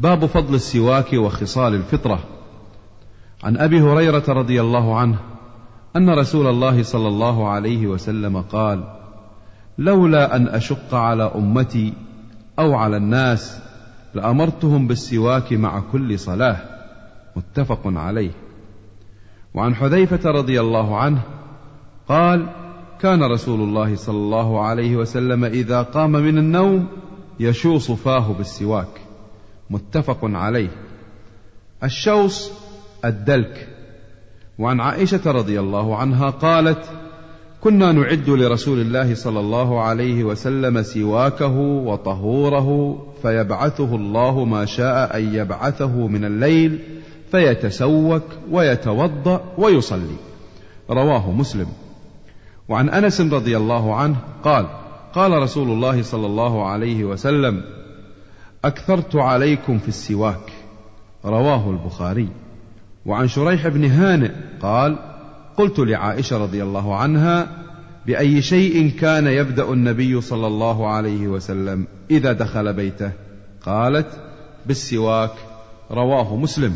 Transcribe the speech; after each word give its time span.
باب 0.00 0.26
فضل 0.26 0.54
السواك 0.54 1.12
وخصال 1.12 1.74
الفطرة. 1.74 2.20
عن 3.42 3.56
أبي 3.56 3.80
هريرة 3.80 4.24
رضي 4.28 4.60
الله 4.60 4.98
عنه 4.98 5.18
أن 5.96 6.10
رسول 6.10 6.46
الله 6.46 6.82
صلى 6.82 7.08
الله 7.08 7.48
عليه 7.48 7.86
وسلم 7.86 8.40
قال 8.40 8.84
لولا 9.78 10.36
أن 10.36 10.48
أشق 10.48 10.94
على 10.94 11.22
أمتي 11.34 11.92
أو 12.58 12.74
على 12.74 12.96
الناس 12.96 13.58
لأمرتهم 14.14 14.86
بالسواك 14.86 15.52
مع 15.52 15.80
كل 15.92 16.18
صلاة. 16.18 16.56
متفق 17.36 17.80
عليه. 17.84 18.30
وعن 19.54 19.74
حذيفة 19.74 20.30
رضي 20.30 20.60
الله 20.60 20.96
عنه 20.96 21.22
قال 22.08 22.46
كان 23.00 23.22
رسول 23.22 23.60
الله 23.60 23.96
صلى 23.96 24.16
الله 24.16 24.64
عليه 24.64 24.96
وسلم 24.96 25.44
إذا 25.44 25.82
قام 25.82 26.12
من 26.12 26.38
النوم 26.38 26.86
يشوص 27.40 27.90
فاه 27.90 28.32
بالسواك. 28.32 29.09
متفق 29.70 30.18
عليه. 30.22 30.70
الشوص 31.84 32.52
الدلك. 33.04 33.68
وعن 34.58 34.80
عائشة 34.80 35.30
رضي 35.30 35.60
الله 35.60 35.96
عنها 35.96 36.30
قالت 36.30 36.84
كنا 37.60 37.92
نعد 37.92 38.30
لرسول 38.30 38.80
الله 38.80 39.14
صلى 39.14 39.40
الله 39.40 39.80
عليه 39.80 40.24
وسلم 40.24 40.82
سواكه 40.82 41.56
وطهوره 41.58 42.98
فيبعثه 43.22 43.94
الله 43.94 44.44
ما 44.44 44.64
شاء 44.64 45.16
أن 45.16 45.34
يبعثه 45.34 46.06
من 46.06 46.24
الليل 46.24 46.78
فيتسوك 47.30 48.22
ويتوضأ 48.50 49.40
ويصلي. 49.58 50.16
رواه 50.90 51.30
مسلم. 51.30 51.66
وعن 52.68 52.88
أنس 52.88 53.20
رضي 53.20 53.56
الله 53.56 53.94
عنه 53.94 54.16
قال 54.44 54.66
قال 55.14 55.32
رسول 55.32 55.70
الله 55.70 56.02
صلى 56.02 56.26
الله 56.26 56.66
عليه 56.66 57.04
وسلم 57.04 57.79
أكثرت 58.64 59.16
عليكم 59.16 59.78
في 59.78 59.88
السواك. 59.88 60.52
رواه 61.24 61.70
البخاري. 61.70 62.28
وعن 63.06 63.28
شريح 63.28 63.68
بن 63.68 63.84
هانئ 63.84 64.30
قال 64.62 64.98
قلت 65.56 65.78
لعائشة 65.78 66.38
رضي 66.38 66.62
الله 66.62 66.96
عنها 66.96 67.48
بأي 68.06 68.42
شيء 68.42 68.90
كان 68.90 69.26
يبدأ 69.26 69.72
النبي 69.72 70.20
صلى 70.20 70.46
الله 70.46 70.88
عليه 70.88 71.28
وسلم 71.28 71.86
إذا 72.10 72.32
دخل 72.32 72.72
بيته؟ 72.72 73.12
قالت 73.66 74.06
بالسواك. 74.66 75.32
رواه 75.90 76.36
مسلم. 76.36 76.74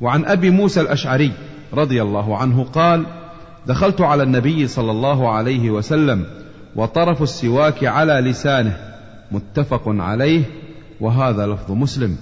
وعن 0.00 0.24
أبي 0.24 0.50
موسى 0.50 0.80
الأشعري 0.80 1.32
رضي 1.74 2.02
الله 2.02 2.36
عنه 2.36 2.64
قال 2.64 3.06
دخلت 3.66 4.00
على 4.00 4.22
النبي 4.22 4.66
صلى 4.66 4.90
الله 4.90 5.30
عليه 5.32 5.70
وسلم 5.70 6.24
وطرف 6.76 7.22
السواك 7.22 7.84
على 7.84 8.12
لسانه 8.12 8.78
متفق 9.32 9.82
عليه 9.86 10.44
وهذا 11.00 11.46
لفظ 11.46 11.72
مسلم. 11.72 12.16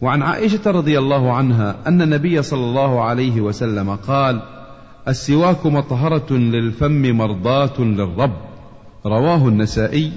وعن 0.00 0.22
عائشة 0.22 0.70
رضي 0.70 0.98
الله 0.98 1.32
عنها 1.32 1.76
أن 1.86 2.02
النبي 2.02 2.42
صلى 2.42 2.64
الله 2.64 3.02
عليه 3.02 3.40
وسلم 3.40 3.94
قال 3.94 4.42
السواك 5.08 5.66
مطهرة 5.66 6.32
للفم 6.32 7.02
مرضاة 7.02 7.80
للرب. 7.80 8.36
رواه 9.06 9.48
النسائي 9.48 10.12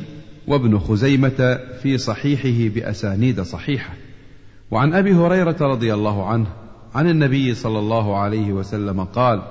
وابن 0.48 0.80
خزيمة 0.80 1.60
في 1.82 1.98
صحيحه 1.98 2.74
بأسانيد 2.76 3.42
صحيحة. 3.42 3.94
وعن 4.72 4.94
أبي 4.94 5.16
هريرة 5.16 5.58
رضي 5.62 5.94
الله 5.94 6.26
عنه 6.28 6.48
عن 6.96 7.10
النبي 7.10 7.54
صلى 7.54 7.80
الله 7.80 8.18
عليه 8.18 8.54
وسلم 8.54 9.04
قال 9.04 9.42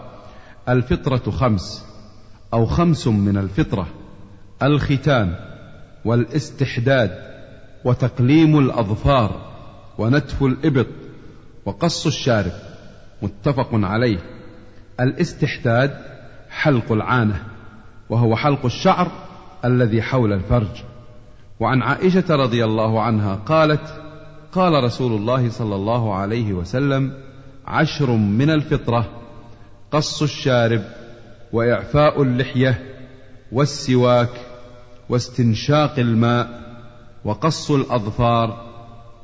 الفطرة 0.68 1.30
خمس 1.30 1.84
أو 2.54 2.66
خمس 2.66 3.06
من 3.06 3.36
الفطرة 3.36 3.86
الختان 4.62 5.34
والإستحداد 6.04 7.31
وتقليم 7.84 8.58
الأظفار 8.58 9.52
ونتف 9.98 10.42
الإبط 10.42 10.86
وقص 11.66 12.06
الشارب 12.06 12.52
متفق 13.22 13.68
عليه. 13.72 14.18
الاستحداد 15.00 15.98
حلق 16.50 16.92
العانة 16.92 17.42
وهو 18.10 18.36
حلق 18.36 18.64
الشعر 18.64 19.10
الذي 19.64 20.02
حول 20.02 20.32
الفرج. 20.32 20.82
وعن 21.60 21.82
عائشة 21.82 22.24
رضي 22.30 22.64
الله 22.64 23.02
عنها 23.02 23.34
قالت 23.34 24.02
قال 24.52 24.84
رسول 24.84 25.12
الله 25.12 25.50
صلى 25.50 25.74
الله 25.74 26.14
عليه 26.14 26.52
وسلم 26.52 27.12
عشر 27.66 28.10
من 28.10 28.50
الفطرة 28.50 29.08
قص 29.90 30.22
الشارب 30.22 30.82
وإعفاء 31.52 32.22
اللحية 32.22 32.82
والسواك 33.52 34.30
واستنشاق 35.08 35.98
الماء. 35.98 36.61
وقص 37.24 37.70
الأظفار 37.70 38.66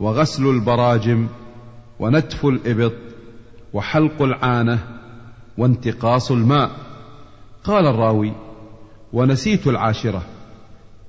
وغسل 0.00 0.47
البراجم 0.47 1.26
ونتف 2.00 2.47
الإبط 2.47 2.92
وحلق 3.72 4.22
العانة 4.22 4.78
وانتقاص 5.59 6.31
الماء. 6.31 6.70
قال 7.64 7.87
الراوي 7.87 8.32
ونسيت 9.12 9.66
العاشرة 9.66 10.22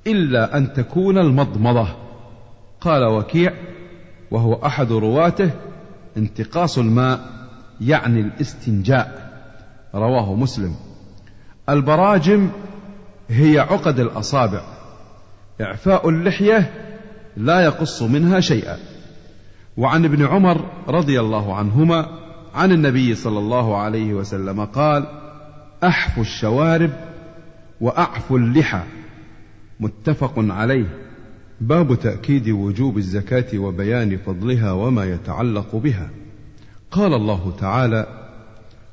إلا 0.08 0.58
أن 0.58 0.74
تكون 0.74 1.18
المضمضة. 1.18 1.88
قال 2.82 3.04
وكيع 3.04 3.54
وهو 4.32 4.54
أحد 4.54 4.92
رواته 4.92 5.52
انتقاص 6.18 6.78
الماء 6.78 7.20
يعني 7.82 8.20
الاستنجاء. 8.20 9.30
رواه 9.96 10.36
مسلم. 10.36 10.76
البراجم 11.70 12.50
هي 13.30 13.60
عقد 13.60 14.00
الأصابع. 14.00 14.79
إعفاء 15.62 16.10
اللحية 16.10 16.74
لا 17.38 17.62
يقص 17.62 18.02
منها 18.02 18.40
شيئا. 18.40 18.78
وعن 19.78 20.06
ابن 20.06 20.26
عمر 20.26 20.66
رضي 20.88 21.20
الله 21.20 21.56
عنهما 21.56 22.08
عن 22.56 22.72
النبي 22.72 23.16
صلى 23.16 23.40
الله 23.40 23.78
عليه 23.78 24.14
وسلم 24.14 24.66
قال 24.66 25.06
أحف 25.84 26.20
الشوارب 26.20 26.92
وأعف 27.82 28.34
اللحى. 28.34 28.84
متفق 29.80 30.34
عليه. 30.38 30.86
باب 31.62 31.96
تأكيد 31.96 32.50
وجوب 32.50 32.98
الزكاة 32.98 33.60
وبيان 33.60 34.18
فضلها 34.18 34.72
وما 34.72 35.06
يتعلق 35.06 35.76
بها. 35.76 36.10
قال 36.92 37.14
الله 37.14 37.54
تعالى 37.60 38.08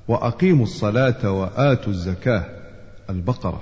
وأقيموا 0.09 0.65
الصلاة 0.65 1.31
وآتوا 1.31 1.93
الزكاة. 1.93 2.45
البقرة. 3.11 3.61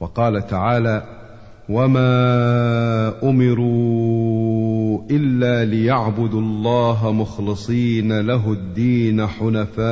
وقال 0.00 0.46
تعالى 0.46 1.23
وما 1.68 3.14
امروا 3.22 5.02
الا 5.10 5.64
ليعبدوا 5.64 6.40
الله 6.40 7.12
مخلصين 7.12 8.20
له 8.20 8.52
الدين 8.52 9.26
حنفاء 9.26 9.84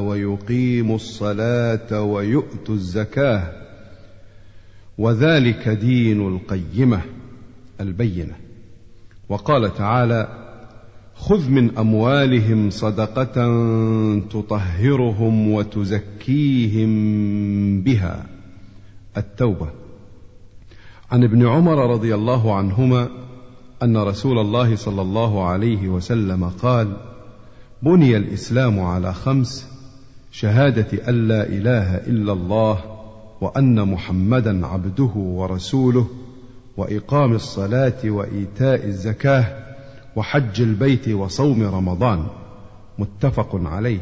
ويقيموا 0.00 0.96
الصلاه 0.96 2.02
ويؤتوا 2.02 2.74
الزكاه. 2.74 3.52
وذلك 4.98 5.68
دين 5.68 6.28
القيمه 6.28 7.00
البينه. 7.80 8.34
وقال 9.28 9.74
تعالى 9.74 10.28
خذ 11.14 11.50
من 11.50 11.78
اموالهم 11.78 12.70
صدقه 12.70 13.34
تطهرهم 14.30 15.52
وتزكيهم 15.52 16.90
بها. 17.82 18.26
التوبه. 19.16 19.87
عن 21.10 21.24
ابن 21.24 21.46
عمر 21.46 21.90
رضي 21.90 22.14
الله 22.14 22.54
عنهما 22.54 23.08
أن 23.82 23.96
رسول 23.96 24.38
الله 24.38 24.76
صلى 24.76 25.02
الله 25.02 25.44
عليه 25.44 25.88
وسلم 25.88 26.44
قال 26.44 26.96
بني 27.82 28.16
الإسلام 28.16 28.80
على 28.80 29.14
خمس 29.14 29.68
شهادة 30.32 31.08
أن 31.08 31.28
لا 31.28 31.48
إله 31.48 31.94
إلا 31.94 32.32
الله 32.32 32.80
وأن 33.40 33.88
محمدا 33.88 34.66
عبده 34.66 35.10
ورسوله 35.14 36.06
وإقام 36.76 37.32
الصلاة 37.32 38.10
وإيتاء 38.10 38.84
الزكاة 38.86 39.44
وحج 40.16 40.60
البيت 40.60 41.08
وصوم 41.08 41.62
رمضان. 41.62 42.26
متفق 42.98 43.60
عليه. 43.64 44.00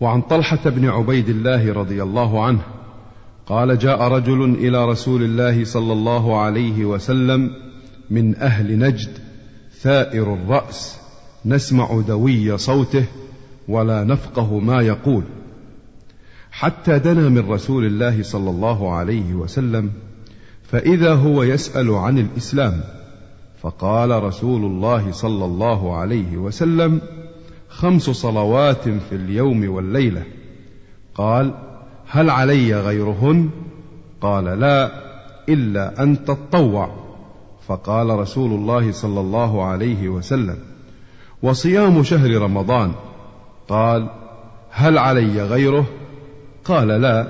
وعن 0.00 0.22
طلحة 0.22 0.70
بن 0.70 0.88
عبيد 0.88 1.28
الله 1.28 1.72
رضي 1.72 2.02
الله 2.02 2.44
عنه 2.44 2.62
قال 3.46 3.78
جاء 3.78 4.02
رجل 4.02 4.44
إلى 4.54 4.84
رسول 4.84 5.22
الله 5.22 5.64
صلى 5.64 5.92
الله 5.92 6.40
عليه 6.40 6.84
وسلم 6.84 7.50
من 8.10 8.36
أهل 8.36 8.78
نجد 8.78 9.18
ثائر 9.80 10.34
الرأس 10.34 10.98
نسمع 11.44 12.00
دوي 12.00 12.58
صوته 12.58 13.04
ولا 13.68 14.04
نفقه 14.04 14.58
ما 14.58 14.80
يقول. 14.82 15.22
حتى 16.50 16.98
دنا 16.98 17.28
من 17.28 17.50
رسول 17.50 17.84
الله 17.84 18.22
صلى 18.22 18.50
الله 18.50 18.92
عليه 18.92 19.34
وسلم 19.34 19.90
فإذا 20.62 21.14
هو 21.14 21.42
يسأل 21.42 21.90
عن 21.90 22.18
الإسلام 22.18 22.80
فقال 23.62 24.22
رسول 24.22 24.64
الله 24.64 25.12
صلى 25.12 25.44
الله 25.44 25.96
عليه 25.96 26.36
وسلم 26.36 27.00
خمس 27.68 28.02
صلوات 28.02 28.88
في 28.88 29.12
اليوم 29.12 29.68
والليلة. 29.68 30.22
قال 31.14 31.54
هل 32.14 32.30
علي 32.30 32.74
غيرهن؟ 32.74 33.50
قال 34.20 34.44
لا 34.44 34.90
إلا 35.48 36.02
أن 36.02 36.24
تطوع. 36.24 36.90
فقال 37.66 38.18
رسول 38.18 38.50
الله 38.50 38.92
صلى 38.92 39.20
الله 39.20 39.64
عليه 39.64 40.08
وسلم 40.08 40.58
وصيام 41.42 42.02
شهر 42.02 42.42
رمضان. 42.42 42.92
قال 43.68 44.08
هل 44.70 44.98
علي 44.98 45.42
غيره؟ 45.42 45.84
قال 46.64 46.88
لا 46.88 47.26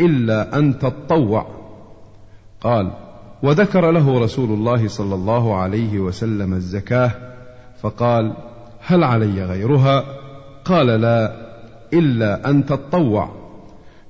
إلا 0.00 0.58
أن 0.58 0.78
تطوع. 0.78 1.46
قال 2.60 2.92
وذكر 3.42 3.90
له 3.90 4.20
رسول 4.20 4.48
الله 4.50 4.88
صلى 4.88 5.14
الله 5.14 5.56
عليه 5.56 5.98
وسلم 5.98 6.52
الزكاة. 6.54 7.10
فقال 7.82 8.32
هل 8.80 9.04
علي 9.04 9.44
غيرها؟ 9.44 10.04
قال 10.64 10.86
لا 10.86 11.32
إلا 11.92 12.50
أن 12.50 12.66
تطوع. 12.66 13.45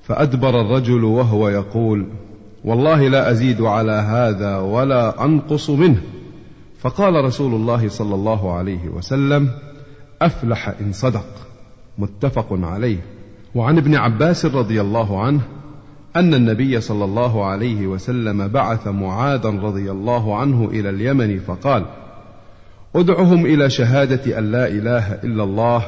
فأدبر 0.07 0.61
الرجل 0.61 1.03
وهو 1.03 1.49
يقول 1.49 2.05
والله 2.63 3.07
لا 3.07 3.31
أزيد 3.31 3.61
على 3.61 3.91
هذا 3.91 4.57
ولا 4.57 5.25
أنقص 5.25 5.69
منه. 5.69 6.01
فقال 6.79 7.25
رسول 7.25 7.53
الله 7.53 7.89
صلى 7.89 8.15
الله 8.15 8.53
عليه 8.53 8.89
وسلم 8.89 9.49
أفلح 10.21 10.69
إن 10.81 10.91
صدق. 10.91 11.25
متفق 11.97 12.47
عليه. 12.51 12.97
وعن 13.55 13.77
ابن 13.77 13.95
عباس 13.95 14.45
رضي 14.45 14.81
الله 14.81 15.21
عنه 15.21 15.41
أن 16.15 16.33
النبي 16.33 16.81
صلى 16.81 17.05
الله 17.05 17.45
عليه 17.45 17.87
وسلم 17.87 18.47
بعث 18.47 18.87
معاذا 18.87 19.49
رضي 19.49 19.91
الله 19.91 20.37
عنه 20.37 20.69
إلى 20.71 20.89
اليمن 20.89 21.39
فقال 21.39 21.85
أدعهم 22.95 23.45
إلى 23.45 23.69
شهادة 23.69 24.39
أن 24.39 24.51
لا 24.51 24.67
إله 24.67 25.13
إلا 25.13 25.43
الله 25.43 25.85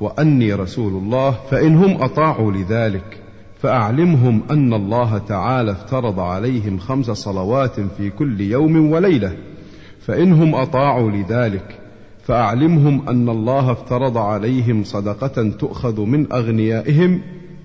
وأني 0.00 0.52
رسول 0.52 0.92
الله 0.92 1.30
فانهم 1.50 2.02
أطاعوا 2.02 2.52
لذلك. 2.52 3.22
فأعلمهم 3.62 4.42
أن 4.50 4.74
الله 4.74 5.18
تعالى 5.18 5.72
افترض 5.72 6.20
عليهم 6.20 6.78
خمس 6.78 7.10
صلوات 7.10 7.80
في 7.80 8.10
كل 8.10 8.40
يوم 8.40 8.92
وليلة 8.92 9.36
فانهم 10.00 10.54
أطاعوا 10.54 11.10
لذلك 11.10 11.78
فأعلمهم 12.22 13.08
أن 13.08 13.28
الله 13.28 13.72
افترض 13.72 14.18
عليهم 14.18 14.84
صدقة 14.84 15.50
تؤخذ 15.50 16.00
من 16.00 16.32
أغنيائهم 16.32 17.20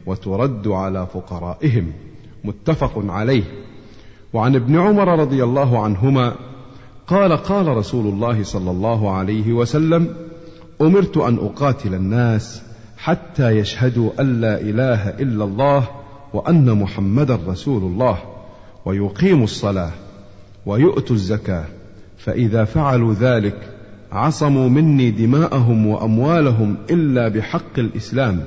وترد 0.05 0.67
على 0.67 1.07
فقرائهم. 1.13 1.91
متفق 2.43 3.03
عليه. 3.09 3.43
وعن 4.33 4.55
ابن 4.55 4.79
عمر 4.79 5.19
رضي 5.19 5.43
الله 5.43 5.83
عنهما 5.83 6.35
قال 7.07 7.37
قال 7.37 7.67
رسول 7.67 8.07
الله 8.07 8.43
صلى 8.43 8.71
الله 8.71 9.11
عليه 9.11 9.53
وسلم 9.53 10.15
أمرت 10.81 11.17
أن 11.17 11.35
أقاتل 11.35 11.93
الناس 11.93 12.66
حتى 12.97 13.49
يشهدوا 13.49 14.11
أن 14.19 14.41
لا 14.41 14.61
إله 14.61 15.09
إلا 15.09 15.43
الله 15.43 15.87
وأن 16.33 16.81
محمدا 16.81 17.39
رسول 17.47 17.83
الله 17.83 18.17
ويقيموا 18.85 19.43
الصلاة 19.43 19.91
ويؤتوا 20.65 21.15
الزكاة. 21.15 21.65
فإذا 22.17 22.63
فعلوا 22.63 23.13
ذلك 23.13 23.69
عصموا 24.11 24.69
مني 24.69 25.11
دماءهم 25.11 25.87
وأموالهم 25.87 26.77
إلا 26.91 27.27
بحق 27.27 27.79
الإسلام 27.79 28.43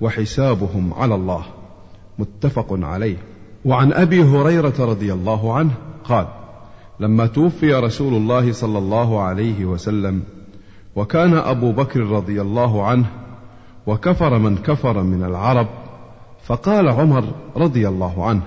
وحسابهم 0.00 0.94
على 0.94 1.14
الله. 1.14 1.44
متفق 2.18 2.66
عليه. 2.70 3.16
وعن 3.64 3.92
أبي 3.92 4.22
هريرة 4.22 4.74
رضي 4.78 5.12
الله 5.12 5.54
عنه 5.54 5.70
قال 6.04 6.26
لما 7.00 7.26
توفي 7.26 7.74
رسول 7.74 8.14
الله 8.14 8.52
صلى 8.52 8.78
الله 8.78 9.20
عليه 9.20 9.64
وسلم 9.64 10.22
وكان 10.96 11.34
أبو 11.34 11.72
بكر 11.72 12.00
رضي 12.00 12.40
الله 12.40 12.86
عنه 12.86 13.06
وكفر 13.86 14.38
من 14.38 14.56
كفر 14.56 15.02
من 15.02 15.24
العرب. 15.24 15.66
فقال 16.44 16.88
عمر 16.88 17.24
رضي 17.56 17.88
الله 17.88 18.24
عنه 18.26 18.42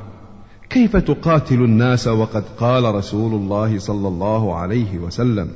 كيف 0.70 0.98
تقاتل 0.98 1.56
الناس 1.56 2.08
وقد 2.08 2.44
قال 2.60 2.96
رسول 2.96 3.34
الله 3.34 3.80
صلى 3.80 4.08
الله 4.08 4.56
عليه 4.56 4.98
وسلم 4.98 5.50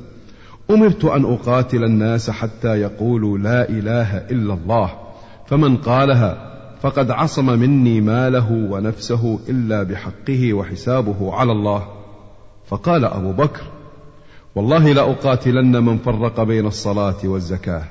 أمرت 0.72 1.06
أن 1.06 1.34
أقاتل 1.34 1.84
الناس 1.84 2.30
حتى 2.30 2.68
يقولوا 2.68 3.38
لا 3.38 3.70
إله 3.70 4.18
إلا 4.18 4.54
الله 4.54 4.92
فمن 5.48 5.78
قالها 5.78 6.52
فقد 6.82 7.12
عصم 7.12 7.60
مني 7.60 8.02
ماله 8.02 8.52
ونفسه 8.52 9.40
إلا 9.50 9.84
بحقه 9.84 10.54
وحسابه 10.54 11.34
على 11.34 11.52
الله. 11.52 11.88
فقال 12.68 13.06
أبو 13.06 13.32
بكر 13.32 13.62
والله 14.56 14.94
لأقاتلن 14.94 15.84
من 15.84 15.98
فرق 15.98 16.44
بين 16.44 16.68
الصلاة 16.68 17.18
والزكاة. 17.24 17.84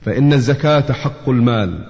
فإن 0.00 0.32
الزكاة 0.32 0.92
حق 0.92 1.28
المال. 1.28 1.86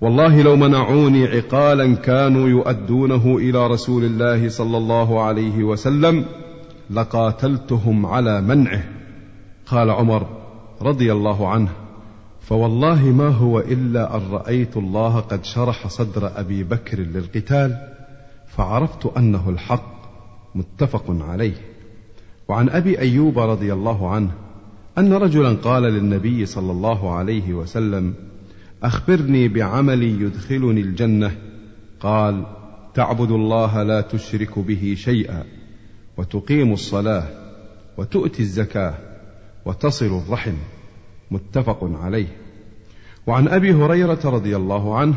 والله 0.00 0.42
لو 0.42 0.56
منعوني 0.56 1.26
عقالا 1.26 1.94
كانوا 1.94 2.48
يؤدونه 2.48 3.36
إلى 3.36 3.66
رسول 3.66 4.04
الله 4.04 4.48
صلى 4.48 4.76
الله 4.76 5.22
عليه 5.22 5.64
وسلم 5.64 6.24
لقاتلتهم 6.90 8.06
على 8.06 8.40
منعه. 8.40 8.84
قال 9.66 9.90
عمر 9.90 10.26
رضي 10.82 11.12
الله 11.12 11.48
عنه 11.48 11.68
فوالله 12.40 13.04
ما 13.04 13.28
هو 13.28 13.60
إلا 13.60 14.16
أن 14.16 14.20
رأيت 14.30 14.76
الله 14.76 15.20
قد 15.20 15.44
شرح 15.44 15.88
صدر 15.88 16.40
أبي 16.40 16.64
بكر 16.64 16.98
للقتال 16.98 17.76
فعرفت 18.46 19.06
أنه 19.16 19.48
الحق. 19.48 20.00
متفق 20.54 21.04
عليه. 21.08 21.54
وعن 22.48 22.68
أبي 22.68 22.98
أيوب 22.98 23.38
رضي 23.38 23.72
الله 23.72 24.10
عنه 24.10 24.30
أن 24.98 25.12
رجلا 25.12 25.52
قال 25.52 25.82
للنبي 25.82 26.46
صلى 26.46 26.72
الله 26.72 27.14
عليه 27.14 27.54
وسلم 27.54 28.14
أخبرني 28.82 29.48
بعمل 29.48 30.02
يدخلني 30.02 30.80
الجنة. 30.80 31.36
قال 32.00 32.46
تعبد 32.94 33.30
الله 33.30 33.82
لا 33.82 34.00
تشرك 34.00 34.58
به 34.58 34.94
شيئا 34.98 35.44
وتقيم 36.16 36.72
الصلاة 36.72 37.24
وتؤتي 37.98 38.42
الزكاة 38.42 38.94
وتصل 39.64 40.22
الرحم. 40.26 40.54
متفق 41.30 41.78
عليه. 41.82 42.36
وعن 43.26 43.48
أبي 43.48 43.74
هريرة 43.74 44.20
رضي 44.24 44.56
الله 44.56 44.98
عنه 44.98 45.14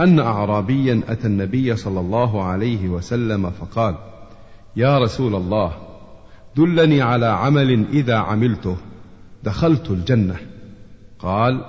أن 0.00 0.18
اعرابيا 0.18 1.02
أتى 1.08 1.26
النبي 1.26 1.76
صلى 1.76 2.00
الله 2.00 2.42
عليه 2.42 2.88
وسلم 2.88 3.50
فقال 3.50 3.94
يا 4.76 4.98
رسول 4.98 5.34
الله 5.34 5.72
دلني 6.56 7.02
على 7.02 7.26
عمل 7.26 7.86
إذا 7.92 8.16
عملته 8.16 8.76
دخلت 9.44 9.90
الجنة. 9.90 10.36
قال 11.18 11.64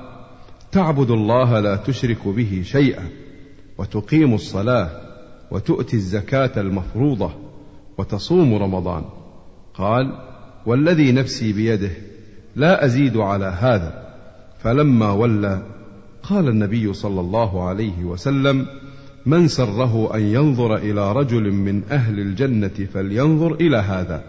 تعبد 0.71 1.11
الله 1.11 1.59
لا 1.59 1.75
تشرك 1.75 2.27
به 2.27 2.61
شيئا 2.65 3.09
وتقيم 3.77 4.33
الصلاة 4.33 4.89
وتؤتي 5.51 5.95
الزكاة 5.95 6.61
المفروضة 6.61 7.31
وتصوم 7.97 8.53
رمضان. 8.53 9.03
قال 9.73 10.13
والذي 10.65 11.11
نفسي 11.11 11.53
بيده 11.53 11.91
لا 12.55 12.85
أزيد 12.85 13.17
على 13.17 13.45
هذا. 13.45 14.15
فلما 14.59 15.11
ولى 15.11 15.63
قال 16.23 16.47
النبي 16.47 16.93
صلى 16.93 17.19
الله 17.19 17.67
عليه 17.67 18.03
وسلم 18.03 18.65
من 19.25 19.47
سره 19.47 20.15
أن 20.15 20.21
ينظر 20.21 20.75
إلى 20.75 21.11
رجل 21.11 21.51
من 21.51 21.83
أهل 21.91 22.19
الجنة 22.19 22.87
فلينظر 22.93 23.53
إلى 23.53 23.77
هذا. 23.77 24.23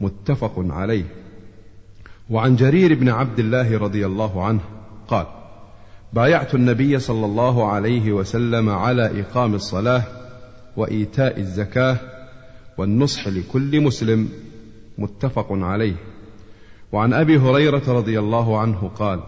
متفق 0.00 0.54
عليه. 0.58 1.04
وعن 2.32 2.56
جرير 2.56 2.94
بن 2.94 3.08
عبد 3.08 3.38
الله 3.38 3.78
رضي 3.78 4.06
الله 4.06 4.44
عنه 4.44 4.60
قال 5.08 5.26
بايعت 6.12 6.54
النبي 6.54 6.98
صلى 6.98 7.26
الله 7.26 7.66
عليه 7.66 8.12
وسلم 8.12 8.68
على 8.68 9.20
إقام 9.20 9.54
الصلاة 9.54 10.02
وإيتاء 10.76 11.40
الزكاة 11.40 11.96
والنصح 12.78 13.28
لكل 13.28 13.80
مسلم 13.80 14.28
متفق 14.98 15.46
عليه. 15.50 15.94
وعن 16.92 17.12
أبي 17.12 17.38
هريرة 17.38 17.82
رضي 17.88 18.18
الله 18.18 18.58
عنه 18.58 18.90
قال 18.96 19.20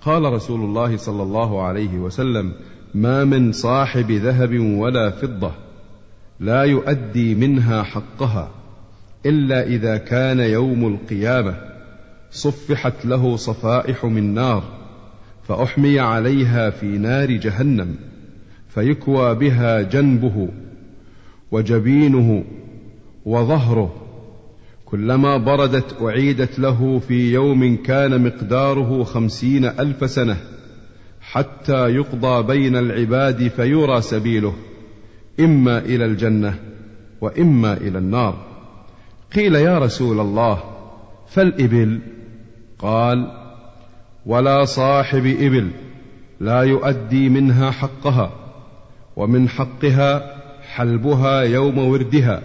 قال 0.00 0.32
رسول 0.32 0.60
الله 0.60 0.96
صلى 0.96 1.22
الله 1.22 1.62
عليه 1.62 1.98
وسلم 1.98 2.52
ما 2.94 3.24
من 3.24 3.52
صاحب 3.52 4.10
ذهب 4.10 4.60
ولا 4.60 5.10
فضة 5.10 5.50
لا 6.40 6.62
يؤدي 6.62 7.34
منها 7.34 7.82
حقها 7.82 8.50
إلا 9.26 9.66
إذا 9.66 9.96
كان 9.96 10.40
يوم 10.40 10.86
القيامة 10.86 11.75
صفحت 12.30 13.06
له 13.06 13.36
صفائح 13.36 14.04
من 14.04 14.34
نار 14.34 14.62
فأحمي 15.48 16.00
عليها 16.00 16.70
في 16.70 16.86
نار 16.86 17.30
جهنم 17.30 17.96
فيكوى 18.68 19.34
بها 19.34 19.82
جنبه 19.82 20.48
وجبينه 21.50 22.44
وظهره. 23.24 23.94
كلما 24.84 25.36
بردت 25.36 26.02
أعيدت 26.02 26.58
له 26.58 26.98
في 26.98 27.32
يوم 27.32 27.76
كان 27.76 28.24
مقداره 28.24 29.04
خمسين 29.04 29.64
ألف 29.64 30.10
سنة 30.10 30.36
حتى 31.20 31.88
يقضى 31.88 32.42
بين 32.42 32.76
العباد 32.76 33.48
فيرى 33.48 34.00
سبيله 34.00 34.54
إما 35.40 35.78
إلى 35.78 36.04
الجنة 36.04 36.58
وإما 37.20 37.72
إلى 37.72 37.98
النار. 37.98 38.46
قيل 39.34 39.54
يا 39.54 39.78
رسول 39.78 40.20
الله 40.20 40.62
فالإبل 41.28 42.00
قال 42.78 43.32
ولا 44.26 44.64
صاحب 44.64 45.26
إبل 45.26 45.70
لا 46.40 46.62
يؤدي 46.62 47.28
منها 47.28 47.70
حقها 47.70 48.30
ومن 49.16 49.48
حقها 49.48 50.36
حلبها 50.62 51.40
يوم 51.40 51.78
وردها 51.78 52.42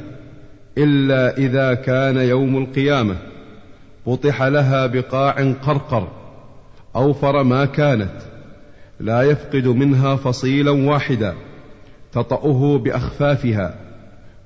إلا 0.78 1.38
إذا 1.38 1.74
كان 1.74 2.18
يوم 2.18 2.58
القيامة 2.58 3.16
بطح 4.08 4.42
لها 4.44 4.86
بقاع 4.86 5.54
قرقر 5.64 6.08
أوفر 6.96 7.44
ما 7.44 7.66
كانت 7.66 8.14
لا 9.00 9.22
يفقد 9.22 9.68
منها 9.68 10.16
فصيلا 10.16 10.72
واحدا 10.72 11.36
تطأه 12.12 12.78
بأخفافها 12.78 13.76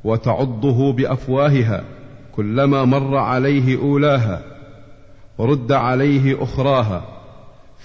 وتعضه 0.04 0.94
بأفواهها 0.94 1.84
كلما 2.36 2.86
مر 2.86 3.18
عليه 3.18 3.78
أولاها. 3.82 4.55
رد 5.40 5.72
عليه 5.72 6.44
أخراها. 6.44 7.04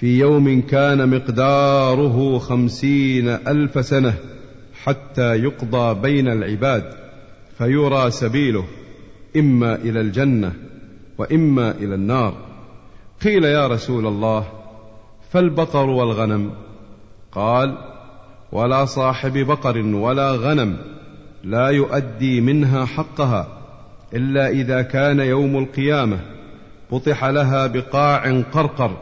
في 0.00 0.18
يوم 0.18 0.60
كان 0.60 1.16
مقداره 1.16 2.38
خمسين 2.38 3.28
ألف 3.28 3.86
سنة 3.86 4.14
حتى 4.82 5.36
يقضى 5.36 6.00
بين 6.00 6.28
العباد 6.28 6.84
فيرى 7.58 8.10
سبيله 8.10 8.64
إما 9.36 9.74
إلى 9.74 10.00
الجنة 10.00 10.52
وإما 11.18 11.70
إلى 11.70 11.94
النار. 11.94 12.34
قيل 13.24 13.44
يا 13.44 13.66
رسول 13.66 14.06
الله 14.06 14.44
فالبقر 15.30 15.90
والغنم؟ 15.90 16.50
قال 17.32 17.78
ولا 18.52 18.84
صاحب 18.84 19.38
بقر 19.38 19.78
ولا 19.78 20.32
غنم 20.32 20.76
لا 21.44 21.68
يؤدي 21.68 22.40
منها 22.40 22.84
حقها 22.84 23.48
إلا 24.14 24.48
إذا 24.48 24.82
كان 24.82 25.20
يوم 25.20 25.58
القيامة. 25.58 26.18
بطح 26.92 27.24
لها 27.24 27.66
بقاع 27.66 28.42
قرقر 28.52 28.96